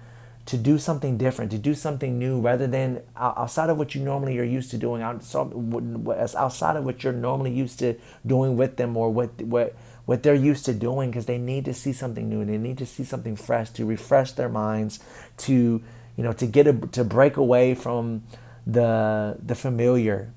to 0.46 0.58
do 0.58 0.78
something 0.78 1.18
different, 1.18 1.52
to 1.52 1.58
do 1.58 1.74
something 1.74 2.20
new, 2.20 2.40
rather 2.40 2.68
than 2.68 3.02
outside 3.16 3.70
of 3.70 3.78
what 3.78 3.96
you 3.96 4.02
normally 4.02 4.38
are 4.40 4.44
used 4.44 4.72
to 4.72 4.78
doing, 4.78 5.02
outside 5.02 6.75
of 6.75 6.86
what 6.86 7.04
you're 7.04 7.13
normally 7.13 7.52
used 7.52 7.80
to 7.80 7.96
doing 8.25 8.58
with 8.58 8.78
them, 8.78 8.98
or 8.98 9.10
what 9.10 9.42
what 9.42 9.75
what 10.06 10.22
they're 10.24 10.36
used 10.36 10.66
to 10.66 10.74
doing, 10.74 11.12
because 11.12 11.28
they 11.28 11.38
need 11.38 11.63
to 11.66 11.74
see 11.74 11.94
something 11.94 12.28
new, 12.30 12.42
and 12.42 12.50
they 12.50 12.58
need 12.58 12.78
to 12.78 12.86
see 12.86 13.04
something 13.06 13.36
fresh 13.36 13.70
to 13.70 13.86
refresh 13.86 14.34
their 14.34 14.50
minds, 14.50 15.00
to 15.38 15.82
you 16.18 16.24
know 16.24 16.34
to 16.34 16.46
get 16.46 16.68
a, 16.68 16.74
to 16.74 17.04
break 17.04 17.38
away 17.38 17.74
from 17.74 18.24
the 18.65 19.38
the 19.43 19.55
familiar. 19.55 20.32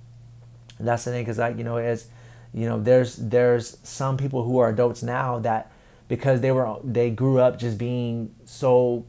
And 0.79 0.89
that's 0.89 1.05
the 1.05 1.11
thing, 1.13 1.23
because 1.23 1.39
like 1.39 1.57
you 1.57 1.65
know, 1.65 1.77
as 1.77 2.09
you 2.53 2.67
know, 2.67 2.81
there's 2.81 3.17
there's 3.17 3.79
some 3.83 4.17
people 4.17 4.43
who 4.45 4.59
are 4.59 4.69
adults 4.69 5.03
now 5.03 5.39
that 5.41 5.71
because 6.09 6.41
they 6.41 6.53
were 6.53 6.77
they 6.85 7.11
grew 7.11 7.39
up 7.39 7.59
just 7.59 7.79
being 7.79 8.35
so 8.45 9.05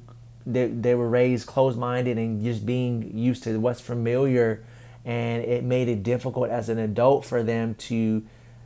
they, 0.45 0.67
they 0.67 0.95
were 0.95 1.09
raised 1.09 1.45
closed-minded 1.47 2.17
and 2.17 2.43
just 2.43 2.65
being 2.65 3.15
used 3.17 3.43
to 3.43 3.59
what's 3.59 3.81
familiar 3.81 4.63
and 5.05 5.43
it 5.43 5.63
made 5.63 5.88
it 5.88 6.03
difficult 6.03 6.50
as 6.50 6.69
an 6.69 6.79
adult 6.79 7.25
for 7.25 7.43
them 7.43 7.75
to 7.75 8.24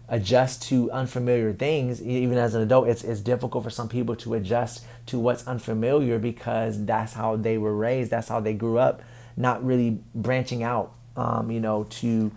adjust 0.07 0.61
to 0.61 0.91
unfamiliar 0.91 1.53
things 1.53 2.01
even 2.01 2.37
as 2.37 2.53
an 2.53 2.61
adult 2.61 2.87
it's, 2.87 3.03
it's 3.03 3.21
difficult 3.21 3.63
for 3.63 3.69
some 3.69 3.89
people 3.89 4.15
to 4.15 4.33
adjust 4.33 4.85
to 5.05 5.17
what's 5.17 5.47
unfamiliar 5.47 6.19
because 6.19 6.85
that's 6.85 7.13
how 7.13 7.35
they 7.35 7.57
were 7.57 7.75
raised 7.75 8.11
that's 8.11 8.27
how 8.27 8.39
they 8.39 8.53
grew 8.53 8.77
up 8.77 9.01
not 9.41 9.63
really 9.65 9.99
branching 10.13 10.63
out 10.63 10.93
um, 11.17 11.51
you 11.51 11.59
know 11.59 11.83
to 11.85 12.31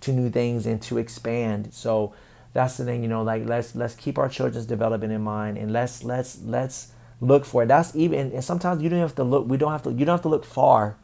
to 0.00 0.12
new 0.12 0.30
things 0.30 0.66
and 0.66 0.80
to 0.82 0.98
expand 0.98 1.72
so 1.72 2.14
that's 2.52 2.76
the 2.76 2.84
thing 2.84 3.02
you 3.02 3.08
know 3.08 3.22
like 3.22 3.44
let's 3.46 3.74
let's 3.74 3.94
keep 3.94 4.18
our 4.18 4.28
children's 4.28 4.66
development 4.66 5.12
in 5.12 5.20
mind 5.20 5.58
and 5.58 5.72
let's 5.72 6.04
let's 6.04 6.40
let's 6.42 6.92
look 7.20 7.44
for 7.44 7.62
it. 7.62 7.66
That's 7.66 7.94
even 7.96 8.32
and 8.32 8.44
sometimes 8.44 8.82
you 8.82 8.88
don't 8.88 9.00
have 9.00 9.14
to 9.16 9.24
look 9.24 9.48
we 9.48 9.56
don't 9.56 9.72
have 9.72 9.82
to 9.84 9.90
you 9.90 10.04
don't 10.04 10.14
have 10.14 10.22
to 10.22 10.28
look 10.28 10.44
far 10.44 10.96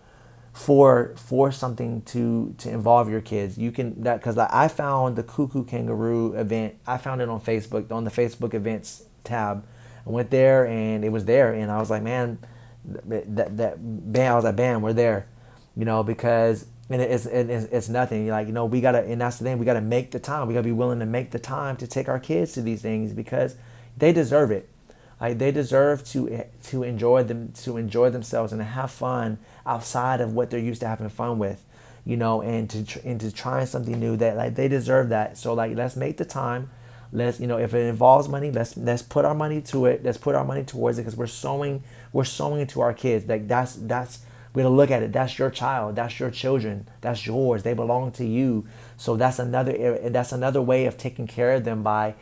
for 0.52 1.14
for 1.16 1.52
something 1.52 2.02
to 2.02 2.54
to 2.58 2.70
involve 2.70 3.08
your 3.08 3.20
kids. 3.20 3.58
You 3.58 3.72
can 3.72 4.02
that 4.02 4.18
because 4.18 4.38
I 4.38 4.68
found 4.68 5.16
the 5.16 5.22
Koo 5.22 5.48
Koo 5.48 5.64
Kangaroo 5.64 6.34
event. 6.34 6.76
I 6.86 6.98
found 6.98 7.20
it 7.20 7.28
on 7.28 7.40
Facebook 7.40 7.90
on 7.90 8.04
the 8.04 8.10
Facebook 8.10 8.54
events 8.54 9.04
tab. 9.24 9.64
I 10.06 10.10
went 10.10 10.30
there 10.30 10.66
and 10.66 11.04
it 11.04 11.10
was 11.10 11.24
there, 11.26 11.52
and 11.52 11.70
I 11.70 11.78
was 11.78 11.90
like, 11.90 12.02
man, 12.02 12.38
that 12.84 13.56
that 13.56 13.76
bam. 14.12 14.32
I 14.32 14.36
was 14.36 14.44
like, 14.44 14.56
bam, 14.56 14.82
we're 14.82 14.92
there, 14.92 15.26
you 15.80 15.86
know, 15.86 16.02
because 16.02 16.66
and 16.90 17.00
it's 17.00 17.24
it's, 17.24 17.64
it's 17.72 17.88
nothing. 17.88 18.28
Like 18.28 18.46
you 18.46 18.52
know, 18.52 18.66
we 18.66 18.82
gotta 18.82 19.02
and 19.02 19.18
that's 19.18 19.38
the 19.38 19.44
thing. 19.44 19.58
We 19.58 19.64
gotta 19.64 19.80
make 19.80 20.10
the 20.10 20.18
time. 20.18 20.46
We 20.46 20.52
gotta 20.52 20.64
be 20.64 20.72
willing 20.72 20.98
to 20.98 21.06
make 21.06 21.30
the 21.30 21.38
time 21.38 21.78
to 21.78 21.86
take 21.86 22.06
our 22.06 22.18
kids 22.18 22.52
to 22.52 22.60
these 22.60 22.82
things 22.82 23.14
because 23.14 23.56
they 23.96 24.12
deserve 24.12 24.50
it. 24.50 24.68
Like 25.18 25.38
they 25.38 25.50
deserve 25.50 26.04
to 26.08 26.44
to 26.64 26.82
enjoy 26.82 27.22
them 27.22 27.52
to 27.62 27.78
enjoy 27.78 28.10
themselves 28.10 28.52
and 28.52 28.60
to 28.60 28.64
have 28.64 28.90
fun 28.90 29.38
outside 29.64 30.20
of 30.20 30.34
what 30.34 30.50
they're 30.50 30.60
used 30.60 30.82
to 30.82 30.86
having 30.86 31.08
fun 31.08 31.38
with, 31.38 31.64
you 32.04 32.18
know, 32.18 32.42
and 32.42 32.68
to 32.68 33.00
and 33.02 33.18
to 33.22 33.32
trying 33.32 33.64
something 33.64 33.98
new. 33.98 34.18
That 34.18 34.36
like 34.36 34.56
they 34.56 34.68
deserve 34.68 35.08
that. 35.08 35.38
So 35.38 35.54
like 35.54 35.74
let's 35.74 35.96
make 35.96 36.18
the 36.18 36.26
time. 36.26 36.68
Let's 37.10 37.40
you 37.40 37.46
know 37.46 37.56
if 37.56 37.72
it 37.72 37.88
involves 37.88 38.28
money, 38.28 38.50
let's 38.50 38.76
let's 38.76 39.00
put 39.00 39.24
our 39.24 39.34
money 39.34 39.62
to 39.62 39.86
it. 39.86 40.04
Let's 40.04 40.18
put 40.18 40.34
our 40.34 40.44
money 40.44 40.62
towards 40.62 40.98
it 40.98 41.04
because 41.04 41.16
we're 41.16 41.26
sowing 41.26 41.82
we're 42.12 42.24
sowing 42.24 42.60
into 42.60 42.82
our 42.82 42.92
kids. 42.92 43.26
Like 43.26 43.48
that's 43.48 43.76
that's 43.76 44.18
we're 44.52 44.64
gonna 44.64 44.74
look 44.74 44.90
at 44.90 45.02
it. 45.02 45.12
That's 45.12 45.38
your 45.38 45.50
child. 45.50 45.96
That's 45.96 46.18
your 46.18 46.30
children. 46.30 46.88
That's 47.00 47.26
yours. 47.26 47.62
They 47.62 47.74
belong 47.74 48.12
to 48.12 48.24
you. 48.24 48.66
So 48.96 49.16
that's 49.16 49.38
another 49.38 49.98
that's 50.10 50.32
another 50.32 50.60
way 50.60 50.86
of 50.86 50.98
taking 50.98 51.26
care 51.26 51.52
of 51.52 51.64
them 51.64 51.82
by 51.82 52.14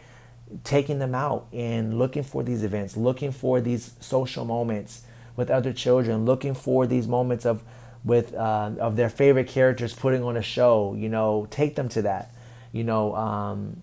taking 0.65 0.99
them 0.99 1.15
out 1.15 1.47
and 1.53 1.99
looking 1.99 2.23
for 2.23 2.43
these 2.43 2.63
events, 2.63 2.97
looking 2.97 3.33
for 3.33 3.61
these 3.61 3.93
social 4.01 4.45
moments 4.45 5.03
with 5.37 5.51
other 5.51 5.73
children, 5.73 6.25
looking 6.25 6.55
for 6.55 6.87
these 6.87 7.07
moments 7.07 7.47
of 7.47 7.63
with 8.05 8.35
uh, 8.35 8.71
of 8.79 8.97
their 8.97 9.09
favorite 9.09 9.49
characters 9.49 9.95
putting 9.95 10.23
on 10.23 10.37
a 10.37 10.43
show. 10.43 10.95
You 10.95 11.09
know, 11.09 11.47
take 11.51 11.77
them 11.77 11.89
to 11.91 12.03
that. 12.03 12.33
You 12.73 12.85
know, 12.85 13.17
um, 13.17 13.83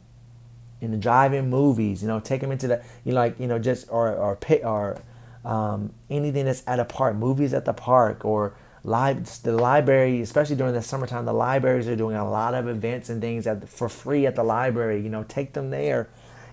in 0.82 0.92
the 0.92 0.98
drive-in 0.98 1.50
movies. 1.50 2.02
You 2.02 2.08
know, 2.08 2.20
take 2.20 2.42
them 2.42 2.52
into 2.52 2.68
the 2.68 2.84
you 3.04 3.12
know, 3.12 3.20
like 3.20 3.40
you 3.40 3.48
know 3.48 3.60
just 3.60 3.88
or 3.90 4.14
or 4.14 4.38
or 4.64 5.02
um, 5.46 5.94
anything 6.10 6.46
that's 6.46 6.64
at 6.68 6.80
a 6.80 6.86
park, 6.86 7.16
movies 7.16 7.54
at 7.54 7.66
the 7.66 7.74
park 7.74 8.26
or. 8.26 8.56
Live, 8.88 9.42
the 9.42 9.52
library, 9.52 10.22
especially 10.22 10.58
during 10.58 10.76
the 10.76 10.82
summertime, 10.84 11.26
the 11.26 11.34
libraries 11.34 11.88
are 11.88 11.96
doing 11.96 12.16
a 12.16 12.30
lot 12.30 12.54
of 12.54 12.68
events 12.68 13.10
and 13.10 13.20
things 13.20 13.48
at, 13.48 13.68
for 13.68 13.90
free 13.90 14.28
at 14.28 14.36
the 14.36 14.44
library. 14.44 15.02
You 15.02 15.10
know, 15.10 15.24
take 15.24 15.54
them 15.54 15.72
there 15.72 16.08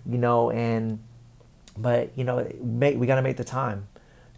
you 0.07 0.19
know, 0.19 0.51
and 0.51 1.01
but 1.77 2.13
you 2.17 2.25
know, 2.25 2.47
make 2.63 2.99
we 2.99 3.07
got 3.07 3.17
to 3.17 3.23
make 3.23 3.37
the 3.37 3.45
time 3.45 3.89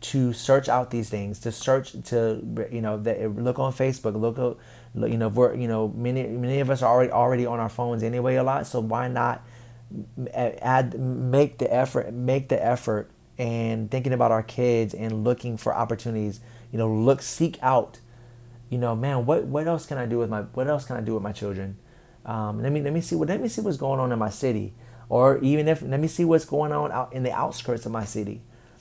to 0.01 0.33
search 0.33 0.69
out 0.69 0.91
these 0.91 1.09
things, 1.09 1.41
to 1.41 1.53
search 1.53 1.93
to 2.05 2.69
you 2.71 2.81
know, 2.81 2.97
look 2.97 3.59
on 3.59 3.73
Facebook, 3.73 4.21
look, 4.21 4.37
look 4.95 5.11
you 5.11 5.17
know, 5.17 5.29
we're 5.29 5.55
you 5.55 5.69
know, 5.69 5.89
many 5.89 6.25
many 6.25 6.61
of 6.61 6.71
us 6.71 6.83
are 6.83 6.93
already 6.93 7.11
already 7.11 7.47
on 7.47 7.59
our 7.59 7.69
phones 7.69 8.03
anyway 8.03 8.37
a 8.37 8.43
lot, 8.43 8.67
so 8.67 8.81
why 8.81 9.09
not 9.09 9.43
add 10.35 10.99
make 10.99 11.59
the 11.59 11.73
effort, 11.73 12.13
make 12.13 12.49
the 12.49 12.65
effort 12.65 13.11
and 13.39 13.91
thinking 13.91 14.13
about 14.13 14.31
our 14.31 14.43
kids 14.43 14.95
and 14.95 15.25
looking 15.25 15.57
for 15.57 15.75
opportunities, 15.75 16.41
you 16.73 16.79
know, 16.79 16.89
look 16.89 17.23
seek 17.23 17.59
out 17.63 17.99
you 18.71 18.79
know, 18.79 18.97
man, 18.97 19.25
what 19.25 19.45
what 19.45 19.69
else 19.69 19.87
can 19.87 19.99
I 19.99 20.07
do 20.07 20.19
with 20.19 20.29
my 20.31 20.41
what 20.41 20.67
else 20.67 20.85
can 20.85 20.97
I 20.97 21.01
do 21.01 21.15
with 21.15 21.23
my 21.23 21.31
children? 21.31 21.77
Um, 22.27 22.61
let 22.61 22.73
me 22.73 22.83
let 22.83 22.93
me 22.93 23.01
see 23.01 23.15
what 23.15 23.29
let 23.29 23.41
me 23.41 23.47
see 23.49 23.61
what's 23.61 23.77
going 23.77 24.01
on 24.01 24.11
in 24.11 24.19
my 24.19 24.31
city. 24.31 24.73
Or 25.09 25.39
even 25.39 25.69
if 25.69 25.81
let 25.83 26.01
me 26.01 26.09
see 26.09 26.25
what's 26.25 26.45
going 26.45 26.73
on 26.73 26.91
out 26.91 27.13
in 27.13 27.23
the 27.23 27.31
outskirts 27.31 27.87
of 27.87 27.93
my 27.93 28.05
city 28.05 28.41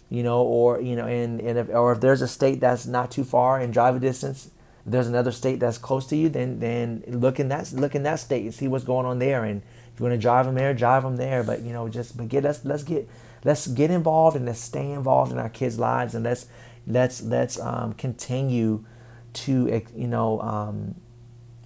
you 0.09 0.23
know 0.23 0.41
or 0.41 0.81
you 0.81 0.95
know 0.95 1.05
and, 1.05 1.41
and 1.41 1.57
if, 1.57 1.69
or 1.69 1.91
if 1.91 1.99
there's 1.99 2.21
a 2.21 2.27
state 2.27 2.59
that's 2.59 2.85
not 2.85 3.09
too 3.09 3.23
far 3.23 3.59
in 3.59 3.71
drive 3.71 3.95
a 3.95 3.99
distance 3.99 4.51
if 4.85 4.91
there's 4.91 5.07
another 5.07 5.31
state 5.31 5.59
that's 5.59 5.77
close 5.77 6.05
to 6.07 6.15
you 6.15 6.29
then 6.29 6.59
then 6.59 7.03
look 7.07 7.39
in 7.39 7.49
that 7.49 7.71
look 7.73 7.95
in 7.95 8.03
that 8.03 8.19
state 8.19 8.43
and 8.43 8.53
see 8.53 8.67
what's 8.67 8.83
going 8.83 9.05
on 9.05 9.19
there. 9.19 9.43
And 9.43 9.61
if 9.93 9.99
you 9.99 10.05
want 10.05 10.13
to 10.13 10.21
drive 10.21 10.45
them 10.45 10.55
there 10.55 10.73
drive 10.73 11.03
them 11.03 11.17
there. 11.17 11.43
But 11.43 11.61
you 11.61 11.73
know 11.73 11.89
just 11.89 12.15
but 12.17 12.29
get 12.29 12.43
let's 12.43 12.63
let's 12.65 12.83
get 12.83 13.07
let's 13.43 13.67
get 13.67 13.91
involved 13.91 14.35
and 14.35 14.45
let's 14.45 14.59
stay 14.59 14.91
involved 14.91 15.31
in 15.31 15.37
our 15.37 15.49
kids 15.49 15.79
lives 15.79 16.15
and 16.15 16.23
let's 16.23 16.47
let's 16.87 17.21
let's 17.21 17.59
um, 17.59 17.93
continue 17.93 18.85
to 19.33 19.81
you 19.95 20.07
know 20.07 20.39
um, 20.41 20.95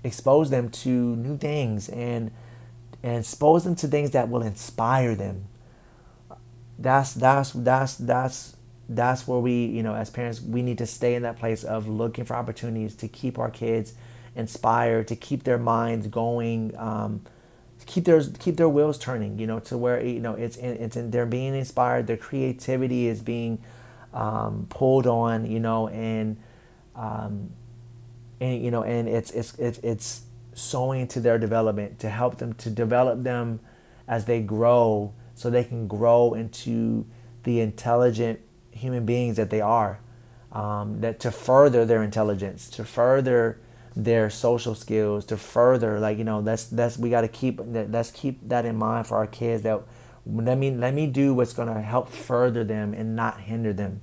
expose 0.04 0.50
them 0.50 0.70
to 0.70 1.16
new 1.16 1.38
things 1.38 1.90
and 1.90 2.32
and 3.04 3.18
expose 3.20 3.64
them 3.64 3.76
to 3.76 3.88
things 3.88 4.12
that 4.12 4.30
will 4.30 4.42
inspire 4.42 5.16
them. 5.16 5.46
That's 6.80 7.14
that's 7.14 7.52
that's 7.52 7.96
that's 7.96 8.56
that's 8.90 9.28
where 9.28 9.40
we, 9.40 9.66
you 9.66 9.84
know, 9.84 9.96
as 9.96 10.10
parents, 10.10 10.42
we 10.42 10.62
need 10.62 10.78
to 10.78 10.86
stay 10.86 11.16
in 11.16 11.24
that 11.24 11.38
place 11.38 11.64
of 11.64 11.88
looking 11.88 12.26
for 12.26 12.36
opportunities 12.36 12.96
to 12.96 13.08
keep 13.08 13.38
our 13.38 13.50
kids 13.50 13.94
inspired, 14.36 15.08
to 15.10 15.16
keep 15.16 15.44
their 15.44 15.58
minds 15.58 16.08
going, 16.08 16.74
um, 16.78 17.22
keep 17.86 18.06
their 18.06 18.24
keep 18.24 18.58
their 18.58 18.70
wheels 18.70 18.98
turning. 18.98 19.40
You 19.40 19.48
know, 19.48 19.60
to 19.62 19.78
where 19.78 20.04
you 20.04 20.20
know 20.20 20.34
it's 20.34 20.58
it's 20.58 20.96
in, 20.96 21.12
they're 21.12 21.26
being 21.26 21.56
inspired, 21.56 22.08
their 22.08 22.18
creativity 22.18 23.08
is 23.08 23.22
being 23.22 23.60
um, 24.14 24.68
pulled 24.70 25.08
on. 25.08 25.46
You 25.46 25.60
know, 25.60 25.88
and 25.90 26.38
um, 26.96 27.52
and 28.40 28.64
you 28.64 28.72
know, 28.72 28.84
and 28.84 29.08
it's 29.08 29.32
it's 29.32 29.54
it's 29.60 29.80
it's 29.80 30.22
sowing 30.54 31.02
into 31.02 31.20
their 31.20 31.38
development 31.38 32.00
to 32.00 32.10
help 32.10 32.38
them 32.38 32.54
to 32.56 32.70
develop 32.70 33.24
them 33.24 33.60
as 34.08 34.26
they 34.26 34.42
grow 34.42 35.14
so 35.36 35.50
they 35.50 35.64
can 35.64 35.88
grow 35.88 36.34
into 36.34 37.06
the 37.44 37.60
intelligent 37.60 38.40
human 38.72 39.06
beings 39.06 39.38
that 39.38 39.50
they 39.52 39.62
are 39.62 40.00
um, 40.52 41.02
that 41.02 41.20
to 41.20 41.32
further 41.32 41.86
their 41.86 42.02
intelligence 42.02 42.70
to 42.70 42.84
further 42.84 43.60
their 44.04 44.30
social 44.30 44.76
skills 44.76 45.26
to 45.26 45.36
further 45.36 46.00
like 46.00 46.20
you 46.20 46.24
know 46.24 46.42
that's 46.42 46.66
that's 46.66 46.98
we 47.00 47.10
got 47.10 47.22
to 47.22 47.28
keep 47.28 47.60
let's 47.66 48.12
keep 48.12 48.40
that 48.48 48.64
in 48.64 48.76
mind 48.76 49.08
for 49.08 49.18
our 49.18 49.26
kids 49.26 49.64
that 49.64 49.82
let 50.30 50.58
me 50.58 50.72
let 50.72 50.94
me 50.94 51.08
do 51.08 51.34
what's 51.34 51.54
going 51.54 51.74
to 51.74 51.82
help 51.82 52.10
further 52.10 52.64
them 52.64 52.94
and 52.94 53.16
not 53.16 53.42
hinder 53.42 53.74
them. 53.74 54.02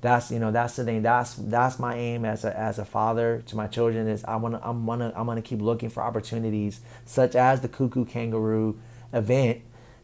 That's 0.00 0.30
you 0.32 0.40
know 0.40 0.50
that's 0.50 0.76
the 0.76 0.84
thing. 0.84 1.02
That's 1.02 1.34
that's 1.34 1.78
my 1.78 1.94
aim 1.94 2.24
as 2.24 2.44
a 2.44 2.58
as 2.58 2.78
a 2.78 2.84
father 2.84 3.42
to 3.46 3.56
my 3.56 3.68
children 3.68 4.08
is 4.08 4.24
I 4.24 4.36
want 4.36 4.54
to 4.54 4.66
I'm 4.66 4.84
gonna 4.84 5.12
I'm 5.14 5.26
gonna 5.26 5.42
keep 5.42 5.62
looking 5.62 5.90
for 5.90 6.02
opportunities 6.02 6.80
such 7.04 7.36
as 7.36 7.60
the 7.60 7.68
Koo 7.68 7.88
Koo 7.88 8.04
Kangaroo 8.04 8.80
event 9.12 9.62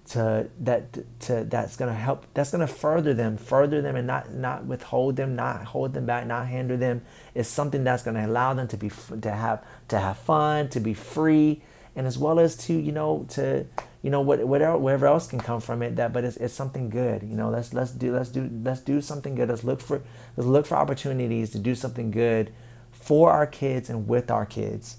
to 0.09 0.49
that 0.61 1.21
to 1.21 1.45
that's 1.45 1.77
gonna 1.77 1.95
help 1.95 2.25
that's 2.33 2.51
gonna 2.51 2.67
further 2.67 3.13
them 3.13 3.37
further 3.37 3.83
them 3.83 3.95
and 3.95 4.07
not 4.07 4.33
not 4.33 4.65
withhold 4.65 5.17
them 5.17 5.37
not 5.37 5.65
hold 5.65 5.93
them 5.93 6.07
back 6.07 6.27
not 6.27 6.47
hinder 6.47 6.77
them. 6.77 7.03
Is 7.35 7.47
something 7.47 7.85
that's 7.85 8.03
gonna 8.03 8.27
allow 8.27 8.55
them 8.55 8.69
to 8.69 8.77
be 8.77 8.91
to 9.21 9.31
have 9.31 9.65
to 9.89 9.99
have 9.99 10.17
fun 10.19 10.69
to 10.71 10.81
be 10.81 10.95
free 10.95 11.63
and 11.95 12.07
as 12.07 12.17
well 12.17 12.41
as 12.41 12.57
to 12.57 12.73
you 12.73 12.93
know 12.93 13.27
to 13.31 13.67
you 14.01 14.09
know 14.09 14.23
what 14.23 14.43
whatever 14.47 14.79
whatever 14.79 15.07
else 15.07 15.27
can 15.27 15.41
come 15.41 15.61
from 15.61 15.83
it 15.83 15.97
that 15.97 16.13
but 16.13 16.25
it's, 16.25 16.39
it's 16.39 16.55
something 16.55 16.89
good 16.89 17.23
you 17.23 17.37
know 17.37 17.51
let's 17.51 17.75
let's 17.75 17.91
do 17.91 18.15
let's 18.15 18.31
do 18.31 18.49
let's 18.63 18.81
do 18.81 19.03
something 19.03 19.35
good. 19.35 19.51
Let's 19.51 19.65
look 19.65 19.81
for 19.81 20.03
let's 20.37 20.49
look 20.49 20.65
for 20.65 20.77
opportunities 20.77 21.51
to 21.51 21.59
do 21.59 21.75
something 21.75 22.11
good 22.11 22.51
for 22.93 23.31
our 23.31 23.47
kids 23.47 23.91
and 23.91 24.09
with 24.09 24.31
our 24.31 24.47
kids. 24.47 24.97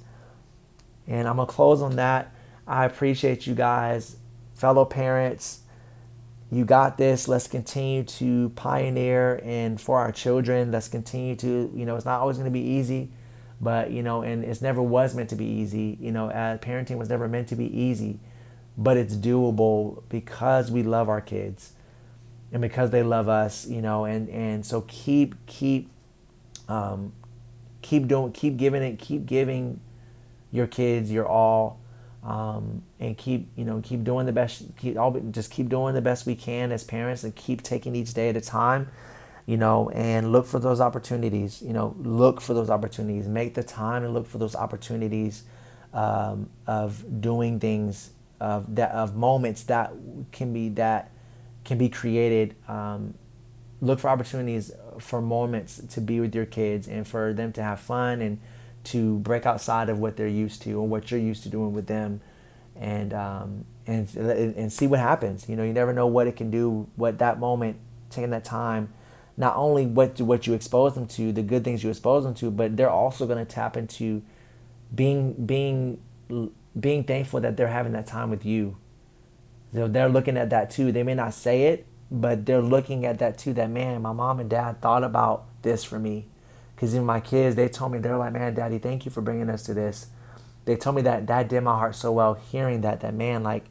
And 1.07 1.27
i'm 1.27 1.37
gonna 1.37 1.47
close 1.47 1.81
on 1.81 1.95
that. 1.95 2.31
I 2.67 2.85
appreciate 2.85 3.47
you 3.47 3.55
guys 3.55 4.17
fellow 4.59 4.85
parents 4.85 5.61
you 6.51 6.65
got 6.65 6.97
this. 6.97 7.27
Let's 7.27 7.47
continue 7.47 8.03
to 8.03 8.49
pioneer 8.55 9.39
and 9.43 9.79
for 9.79 9.99
our 9.99 10.11
children. 10.11 10.71
Let's 10.71 10.87
continue 10.87 11.35
to 11.37 11.71
you 11.75 11.85
know 11.85 11.95
it's 11.95 12.05
not 12.05 12.19
always 12.19 12.37
going 12.37 12.51
to 12.51 12.51
be 12.51 12.65
easy 12.65 13.11
but 13.61 13.91
you 13.91 14.01
know 14.01 14.21
and 14.21 14.43
it's 14.43 14.61
never 14.61 14.81
was 14.81 15.13
meant 15.13 15.29
to 15.29 15.35
be 15.35 15.45
easy. 15.45 15.97
You 15.99 16.11
know 16.11 16.31
as 16.31 16.59
parenting 16.59 16.97
was 16.97 17.09
never 17.09 17.27
meant 17.27 17.47
to 17.49 17.55
be 17.55 17.65
easy 17.65 18.19
but 18.77 18.97
it's 18.97 19.15
doable 19.15 20.03
because 20.09 20.71
we 20.71 20.83
love 20.83 21.09
our 21.09 21.21
kids 21.21 21.73
and 22.51 22.61
because 22.61 22.89
they 22.89 23.03
love 23.03 23.29
us 23.29 23.67
you 23.67 23.81
know 23.81 24.05
and 24.05 24.29
and 24.29 24.65
so 24.65 24.81
keep 24.87 25.35
keep 25.45 25.89
um, 26.67 27.13
keep 27.81 28.07
doing 28.07 28.31
keep 28.31 28.57
giving 28.57 28.81
it 28.81 28.97
keep 28.97 29.25
giving 29.25 29.79
your 30.51 30.65
kids 30.65 31.11
your 31.11 31.27
all 31.27 31.79
um, 32.23 32.83
and 32.99 33.17
keep 33.17 33.49
you 33.55 33.65
know 33.65 33.81
keep 33.83 34.03
doing 34.03 34.25
the 34.25 34.31
best 34.31 34.63
keep 34.77 34.97
all 34.97 35.11
just 35.31 35.51
keep 35.51 35.69
doing 35.69 35.95
the 35.95 36.01
best 36.01 36.25
we 36.25 36.35
can 36.35 36.71
as 36.71 36.83
parents 36.83 37.23
and 37.23 37.35
keep 37.35 37.61
taking 37.61 37.95
each 37.95 38.13
day 38.13 38.29
at 38.29 38.35
a 38.35 38.41
time 38.41 38.89
you 39.45 39.57
know 39.57 39.89
and 39.89 40.31
look 40.31 40.45
for 40.45 40.59
those 40.59 40.81
opportunities 40.81 41.61
you 41.61 41.73
know 41.73 41.95
look 41.99 42.41
for 42.41 42.53
those 42.53 42.69
opportunities 42.69 43.27
make 43.27 43.53
the 43.53 43.63
time 43.63 44.03
and 44.03 44.13
look 44.13 44.27
for 44.27 44.37
those 44.37 44.55
opportunities 44.55 45.43
um, 45.93 46.49
of 46.67 47.21
doing 47.21 47.59
things 47.59 48.11
of 48.39 48.75
that 48.75 48.91
of 48.91 49.15
moments 49.15 49.63
that 49.63 49.91
can 50.31 50.53
be 50.53 50.69
that 50.69 51.11
can 51.63 51.77
be 51.77 51.89
created. 51.89 52.55
Um, 52.67 53.13
look 53.81 53.99
for 53.99 54.09
opportunities 54.09 54.71
for 54.99 55.21
moments 55.21 55.81
to 55.89 56.01
be 56.01 56.19
with 56.19 56.35
your 56.35 56.45
kids 56.45 56.87
and 56.87 57.07
for 57.07 57.33
them 57.33 57.53
to 57.53 57.63
have 57.63 57.79
fun 57.79 58.21
and 58.21 58.39
to 58.85 59.19
break 59.19 59.45
outside 59.45 59.89
of 59.89 59.99
what 59.99 60.17
they're 60.17 60.27
used 60.27 60.61
to 60.63 60.81
and 60.81 60.89
what 60.89 61.11
you're 61.11 61.19
used 61.19 61.43
to 61.43 61.49
doing 61.49 61.73
with 61.73 61.87
them, 61.87 62.21
and 62.75 63.13
um, 63.13 63.65
and 63.85 64.09
and 64.15 64.71
see 64.71 64.87
what 64.87 64.99
happens. 64.99 65.47
You 65.49 65.55
know, 65.55 65.63
you 65.63 65.73
never 65.73 65.93
know 65.93 66.07
what 66.07 66.27
it 66.27 66.35
can 66.35 66.49
do. 66.49 66.87
What 66.95 67.19
that 67.19 67.39
moment, 67.39 67.77
taking 68.09 68.29
that 68.31 68.45
time, 68.45 68.93
not 69.37 69.55
only 69.55 69.85
what 69.85 70.19
what 70.21 70.47
you 70.47 70.53
expose 70.53 70.95
them 70.95 71.07
to, 71.07 71.31
the 71.31 71.41
good 71.41 71.63
things 71.63 71.83
you 71.83 71.89
expose 71.89 72.23
them 72.23 72.33
to, 72.35 72.51
but 72.51 72.77
they're 72.77 72.89
also 72.89 73.25
going 73.25 73.43
to 73.43 73.45
tap 73.45 73.77
into 73.77 74.21
being 74.93 75.33
being 75.45 76.01
being 76.79 77.03
thankful 77.03 77.41
that 77.41 77.57
they're 77.57 77.67
having 77.67 77.93
that 77.93 78.05
time 78.05 78.29
with 78.29 78.45
you. 78.45 78.77
So 79.73 79.87
they're 79.87 80.09
looking 80.09 80.37
at 80.37 80.49
that 80.51 80.69
too. 80.69 80.91
They 80.91 81.03
may 81.03 81.13
not 81.13 81.33
say 81.33 81.63
it, 81.63 81.85
but 82.09 82.45
they're 82.45 82.61
looking 82.61 83.05
at 83.05 83.19
that 83.19 83.37
too. 83.37 83.53
That 83.53 83.69
man, 83.69 84.01
my 84.01 84.13
mom 84.13 84.39
and 84.39 84.49
dad 84.49 84.81
thought 84.81 85.03
about 85.03 85.45
this 85.61 85.83
for 85.83 85.99
me. 85.99 86.28
Because 86.79 86.95
even 86.95 87.05
my 87.05 87.19
kids, 87.19 87.57
they 87.57 87.67
told 87.67 87.91
me, 87.91 87.99
they're 87.99 88.15
like, 88.15 88.31
man, 88.31 88.53
daddy, 88.53 88.77
thank 88.77 89.03
you 89.03 89.11
for 89.11 89.19
bringing 89.19 89.49
us 89.49 89.63
to 89.63 89.73
this. 89.73 90.07
They 90.63 90.77
told 90.77 90.95
me 90.95 91.01
that 91.01 91.27
that 91.27 91.49
did 91.49 91.59
my 91.59 91.77
heart 91.77 91.93
so 91.93 92.13
well 92.13 92.35
hearing 92.35 92.79
that, 92.81 93.01
that 93.01 93.13
man, 93.13 93.43
like, 93.43 93.65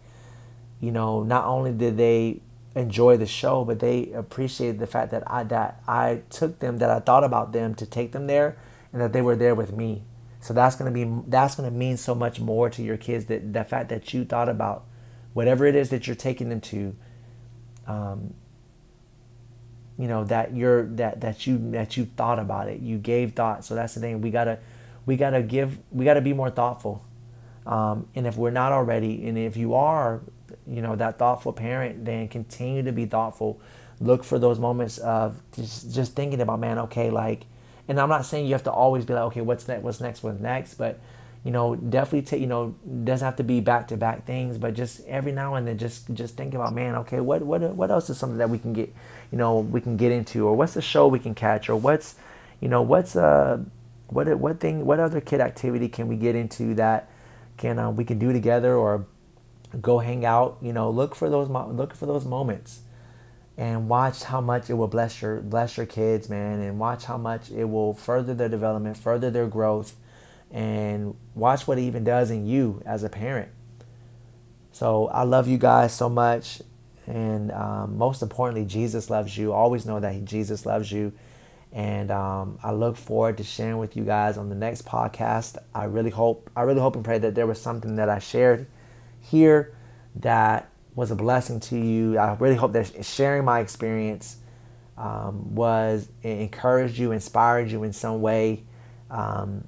you 0.78 0.92
know, 0.92 1.22
not 1.22 1.46
only 1.46 1.72
did 1.72 1.96
they 1.96 2.42
enjoy 2.76 3.16
the 3.16 3.24
show, 3.24 3.64
but 3.64 3.78
they 3.78 4.12
appreciated 4.12 4.78
the 4.78 4.86
fact 4.86 5.10
that 5.12 5.22
I, 5.26 5.42
that 5.44 5.80
I 5.88 6.20
took 6.28 6.58
them, 6.58 6.76
that 6.78 6.90
I 6.90 7.00
thought 7.00 7.24
about 7.24 7.52
them 7.52 7.74
to 7.76 7.86
take 7.86 8.12
them 8.12 8.26
there 8.26 8.58
and 8.92 9.00
that 9.00 9.14
they 9.14 9.22
were 9.22 9.36
there 9.36 9.54
with 9.54 9.72
me. 9.72 10.02
So 10.40 10.52
that's 10.52 10.76
gonna 10.76 10.90
be 10.90 11.10
that's 11.28 11.54
gonna 11.54 11.70
mean 11.70 11.96
so 11.96 12.14
much 12.14 12.40
more 12.40 12.68
to 12.68 12.82
your 12.82 12.98
kids 12.98 13.24
that 13.24 13.54
the 13.54 13.64
fact 13.64 13.88
that 13.88 14.12
you 14.12 14.26
thought 14.26 14.50
about 14.50 14.84
whatever 15.32 15.64
it 15.64 15.74
is 15.74 15.88
that 15.88 16.06
you're 16.06 16.14
taking 16.14 16.50
them 16.50 16.60
to. 16.60 16.94
Um, 17.86 18.34
you 19.98 20.06
know 20.08 20.24
that 20.24 20.54
you're 20.54 20.86
that 20.86 21.20
that 21.20 21.46
you 21.46 21.58
that 21.72 21.96
you 21.96 22.06
thought 22.16 22.38
about 22.38 22.68
it. 22.68 22.80
You 22.80 22.98
gave 22.98 23.34
thought. 23.34 23.64
So 23.64 23.74
that's 23.74 23.94
the 23.94 24.00
thing. 24.00 24.20
We 24.20 24.30
gotta 24.30 24.58
we 25.04 25.16
gotta 25.16 25.42
give 25.42 25.78
we 25.90 26.04
gotta 26.04 26.20
be 26.20 26.32
more 26.32 26.50
thoughtful. 26.50 27.04
Um, 27.66 28.08
and 28.14 28.26
if 28.26 28.36
we're 28.36 28.50
not 28.50 28.72
already, 28.72 29.26
and 29.28 29.36
if 29.36 29.56
you 29.56 29.74
are, 29.74 30.22
you 30.66 30.80
know 30.80 30.96
that 30.96 31.18
thoughtful 31.18 31.52
parent, 31.52 32.04
then 32.04 32.28
continue 32.28 32.82
to 32.84 32.92
be 32.92 33.06
thoughtful. 33.06 33.60
Look 34.00 34.22
for 34.22 34.38
those 34.38 34.58
moments 34.58 34.98
of 34.98 35.42
just 35.52 35.92
just 35.92 36.14
thinking 36.14 36.40
about 36.40 36.60
man. 36.60 36.78
Okay, 36.78 37.10
like 37.10 37.46
and 37.88 37.98
I'm 37.98 38.08
not 38.08 38.26
saying 38.26 38.46
you 38.46 38.52
have 38.52 38.64
to 38.64 38.72
always 38.72 39.04
be 39.04 39.14
like, 39.14 39.24
okay, 39.24 39.40
what's 39.40 39.66
next? 39.66 39.82
What's 39.82 40.00
next? 40.00 40.22
What's 40.22 40.40
next? 40.40 40.74
But 40.74 41.00
you 41.44 41.50
know, 41.50 41.76
definitely 41.76 42.22
take 42.22 42.40
you 42.40 42.46
know 42.46 42.74
doesn't 43.04 43.24
have 43.24 43.36
to 43.36 43.44
be 43.44 43.60
back 43.60 43.88
to 43.88 43.96
back 43.96 44.26
things, 44.26 44.58
but 44.58 44.74
just 44.74 45.04
every 45.06 45.32
now 45.32 45.54
and 45.54 45.66
then, 45.66 45.78
just 45.78 46.12
just 46.14 46.36
think 46.36 46.54
about, 46.54 46.74
man, 46.74 46.94
okay, 46.96 47.20
what 47.20 47.42
what 47.42 47.62
what 47.74 47.90
else 47.90 48.10
is 48.10 48.18
something 48.18 48.38
that 48.38 48.50
we 48.50 48.58
can 48.58 48.72
get, 48.72 48.92
you 49.30 49.38
know, 49.38 49.60
we 49.60 49.80
can 49.80 49.96
get 49.96 50.12
into, 50.12 50.46
or 50.46 50.54
what's 50.54 50.74
the 50.74 50.82
show 50.82 51.06
we 51.08 51.18
can 51.18 51.34
catch, 51.34 51.68
or 51.68 51.76
what's, 51.76 52.16
you 52.60 52.68
know, 52.68 52.82
what's 52.82 53.16
uh, 53.16 53.58
what 54.08 54.26
what 54.38 54.60
thing, 54.60 54.84
what 54.84 55.00
other 55.00 55.20
kid 55.20 55.40
activity 55.40 55.88
can 55.88 56.08
we 56.08 56.16
get 56.16 56.34
into 56.34 56.74
that 56.74 57.08
can 57.56 57.78
uh, 57.78 57.90
we 57.90 58.04
can 58.04 58.18
do 58.18 58.32
together, 58.32 58.74
or 58.74 59.06
go 59.80 59.98
hang 59.98 60.24
out, 60.24 60.58
you 60.60 60.72
know, 60.72 60.90
look 60.90 61.14
for 61.14 61.30
those 61.30 61.48
look 61.48 61.94
for 61.94 62.06
those 62.06 62.24
moments 62.24 62.80
and 63.58 63.88
watch 63.88 64.22
how 64.22 64.40
much 64.40 64.70
it 64.70 64.74
will 64.74 64.86
bless 64.86 65.20
your 65.20 65.40
bless 65.40 65.76
your 65.76 65.84
kids, 65.84 66.28
man, 66.28 66.60
and 66.60 66.78
watch 66.78 67.04
how 67.04 67.18
much 67.18 67.50
it 67.50 67.64
will 67.64 67.92
further 67.92 68.32
their 68.32 68.48
development, 68.48 68.96
further 68.96 69.30
their 69.30 69.48
growth, 69.48 69.96
and 70.50 71.14
watch 71.34 71.66
what 71.66 71.78
it 71.78 71.82
even 71.82 72.04
does 72.04 72.30
in 72.30 72.46
you 72.46 72.82
as 72.86 73.04
a 73.04 73.08
parent. 73.08 73.50
So 74.72 75.08
I 75.08 75.24
love 75.24 75.48
you 75.48 75.58
guys 75.58 75.92
so 75.92 76.08
much, 76.08 76.62
and 77.06 77.50
um, 77.52 77.98
most 77.98 78.22
importantly, 78.22 78.64
Jesus 78.64 79.10
loves 79.10 79.36
you. 79.36 79.52
Always 79.52 79.84
know 79.86 79.98
that 80.00 80.24
Jesus 80.24 80.64
loves 80.64 80.92
you, 80.92 81.12
and 81.72 82.10
um, 82.10 82.58
I 82.62 82.72
look 82.72 82.96
forward 82.96 83.38
to 83.38 83.44
sharing 83.44 83.78
with 83.78 83.96
you 83.96 84.04
guys 84.04 84.38
on 84.38 84.48
the 84.48 84.54
next 84.54 84.84
podcast. 84.86 85.58
I 85.74 85.84
really 85.84 86.10
hope, 86.10 86.50
I 86.54 86.62
really 86.62 86.80
hope 86.80 86.96
and 86.96 87.04
pray 87.04 87.18
that 87.18 87.34
there 87.34 87.46
was 87.46 87.60
something 87.60 87.96
that 87.96 88.08
I 88.08 88.20
shared 88.20 88.66
here 89.20 89.74
that 90.16 90.70
was 90.94 91.10
a 91.10 91.16
blessing 91.16 91.60
to 91.60 91.76
you. 91.76 92.18
I 92.18 92.34
really 92.34 92.56
hope 92.56 92.72
that 92.72 93.04
sharing 93.04 93.44
my 93.44 93.60
experience 93.60 94.36
um, 94.96 95.54
was 95.54 96.08
encouraged 96.22 96.98
you, 96.98 97.12
inspired 97.12 97.70
you 97.70 97.84
in 97.84 97.92
some 97.92 98.20
way. 98.20 98.64
Um, 99.10 99.66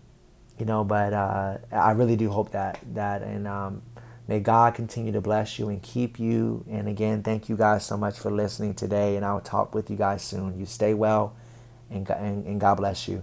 you 0.60 0.66
know, 0.66 0.84
but 0.84 1.12
uh, 1.12 1.58
I 1.72 1.92
really 1.92 2.16
do 2.16 2.30
hope 2.30 2.52
that 2.52 2.78
that 2.94 3.22
and 3.22 3.48
um, 3.48 3.82
may 4.28 4.40
God 4.40 4.74
continue 4.74 5.12
to 5.12 5.20
bless 5.20 5.58
you 5.58 5.68
and 5.68 5.82
keep 5.82 6.20
you. 6.20 6.64
And 6.70 6.88
again, 6.88 7.22
thank 7.22 7.48
you 7.48 7.56
guys 7.56 7.84
so 7.84 7.96
much 7.96 8.18
for 8.18 8.30
listening 8.30 8.74
today. 8.74 9.16
And 9.16 9.24
I'll 9.24 9.40
talk 9.40 9.74
with 9.74 9.90
you 9.90 9.96
guys 9.96 10.22
soon. 10.22 10.58
You 10.58 10.66
stay 10.66 10.94
well, 10.94 11.34
and 11.90 12.08
and, 12.10 12.46
and 12.46 12.60
God 12.60 12.76
bless 12.76 13.08
you. 13.08 13.22